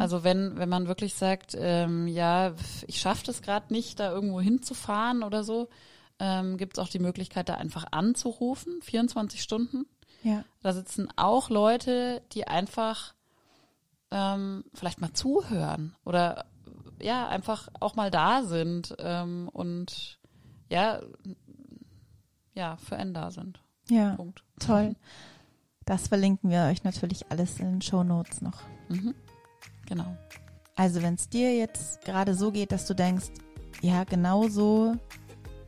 Also 0.00 0.22
wenn, 0.24 0.58
wenn 0.58 0.68
man 0.68 0.86
wirklich 0.88 1.14
sagt, 1.14 1.56
ähm, 1.58 2.06
ja, 2.08 2.52
ich 2.88 3.00
schaffe 3.00 3.24
das 3.24 3.40
gerade 3.42 3.72
nicht, 3.72 4.00
da 4.00 4.10
irgendwo 4.10 4.40
hinzufahren 4.40 5.22
oder 5.22 5.44
so, 5.44 5.68
ähm, 6.18 6.58
gibt 6.58 6.76
es 6.76 6.84
auch 6.84 6.88
die 6.88 6.98
Möglichkeit, 6.98 7.48
da 7.48 7.54
einfach 7.54 7.86
anzurufen, 7.92 8.82
24 8.82 9.40
Stunden. 9.42 9.86
ja, 10.24 10.44
Da 10.62 10.72
sitzen 10.74 11.08
auch 11.16 11.48
Leute, 11.48 12.22
die 12.32 12.46
einfach 12.48 13.14
ähm, 14.12 14.64
vielleicht 14.74 15.00
mal 15.00 15.12
zuhören 15.12 15.96
oder 16.04 16.44
ja, 17.00 17.28
einfach 17.28 17.68
auch 17.80 17.96
mal 17.96 18.10
da 18.10 18.42
sind 18.44 18.94
ähm, 18.98 19.48
und 19.52 20.18
ja, 20.68 21.00
ja, 22.54 22.76
für 22.76 22.96
einen 22.96 23.14
da 23.14 23.30
sind. 23.30 23.60
ja, 23.88 24.14
Punkt. 24.14 24.44
toll. 24.60 24.94
Das 25.84 26.08
verlinken 26.08 26.50
wir 26.50 26.62
euch 26.64 26.84
natürlich 26.84 27.30
alles 27.30 27.58
in 27.58 27.72
den 27.72 27.82
Show 27.82 28.04
Notes 28.04 28.40
noch. 28.40 28.60
Mhm. 28.88 29.14
Genau. 29.86 30.16
Also 30.76 31.02
wenn 31.02 31.14
es 31.14 31.28
dir 31.28 31.56
jetzt 31.56 32.04
gerade 32.04 32.34
so 32.34 32.52
geht, 32.52 32.70
dass 32.70 32.86
du 32.86 32.94
denkst, 32.94 33.30
ja, 33.80 34.04
genau 34.04 34.48
so 34.48 34.94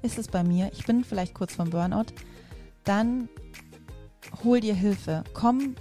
ist 0.03 0.19
es 0.19 0.29
bei 0.29 0.45
mir, 0.45 0.71
ich 0.73 0.87
bin 0.87 1.03
vielleicht 1.03 1.35
kurz 1.35 1.55
vom 1.55 1.71
Burnout, 1.71 2.13
dann 2.85 3.29
hol 4.45 4.61
dir 4.61 4.75
Hilfe. 4.75 5.25
Komm 5.33 5.75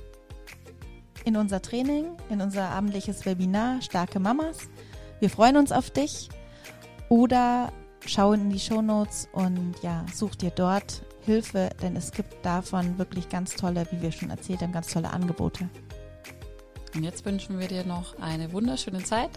in 1.25 1.38
unser 1.38 1.62
Training, 1.62 2.05
in 2.29 2.41
unser 2.41 2.69
abendliches 2.69 3.25
Webinar 3.25 3.81
Starke 3.81 4.19
Mamas. 4.19 4.69
Wir 5.19 5.29
freuen 5.29 5.57
uns 5.57 5.71
auf 5.71 5.89
dich. 5.89 6.29
Oder 7.09 7.71
schau 8.05 8.33
in 8.33 8.49
die 8.49 8.59
Shownotes 8.59 9.29
und 9.33 9.75
ja, 9.81 10.05
such 10.13 10.36
dir 10.36 10.51
dort 10.51 11.03
Hilfe, 11.21 11.69
denn 11.81 11.95
es 11.95 12.12
gibt 12.12 12.45
davon 12.45 12.97
wirklich 12.97 13.29
ganz 13.29 13.55
tolle, 13.55 13.86
wie 13.91 14.01
wir 14.01 14.12
schon 14.12 14.29
erzählt 14.29 14.62
haben, 14.62 14.73
ganz 14.73 14.91
tolle 14.91 15.09
Angebote. 15.12 15.69
Und 16.95 17.03
jetzt 17.03 17.25
wünschen 17.25 17.59
wir 17.59 17.67
dir 17.67 17.86
noch 17.86 18.19
eine 18.19 18.51
wunderschöne 18.51 19.03
Zeit. 19.03 19.31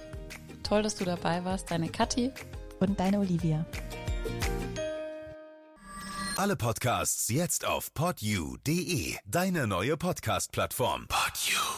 Toll, 0.63 0.83
dass 0.83 0.97
du 0.97 1.05
dabei 1.05 1.45
warst. 1.45 1.71
Deine 1.71 1.89
Kathi. 1.89 2.33
Und 2.81 3.01
deine 3.01 3.21
Olivia. 3.21 3.65
Alle 6.37 6.57
Podcasts 6.57 7.29
jetzt 7.31 7.65
auf 7.65 7.95
podyou.de, 7.95 9.17
deine 9.25 9.67
neue 9.67 9.97
Podcast-Plattform. 9.97 11.07
Podyou. 11.09 11.76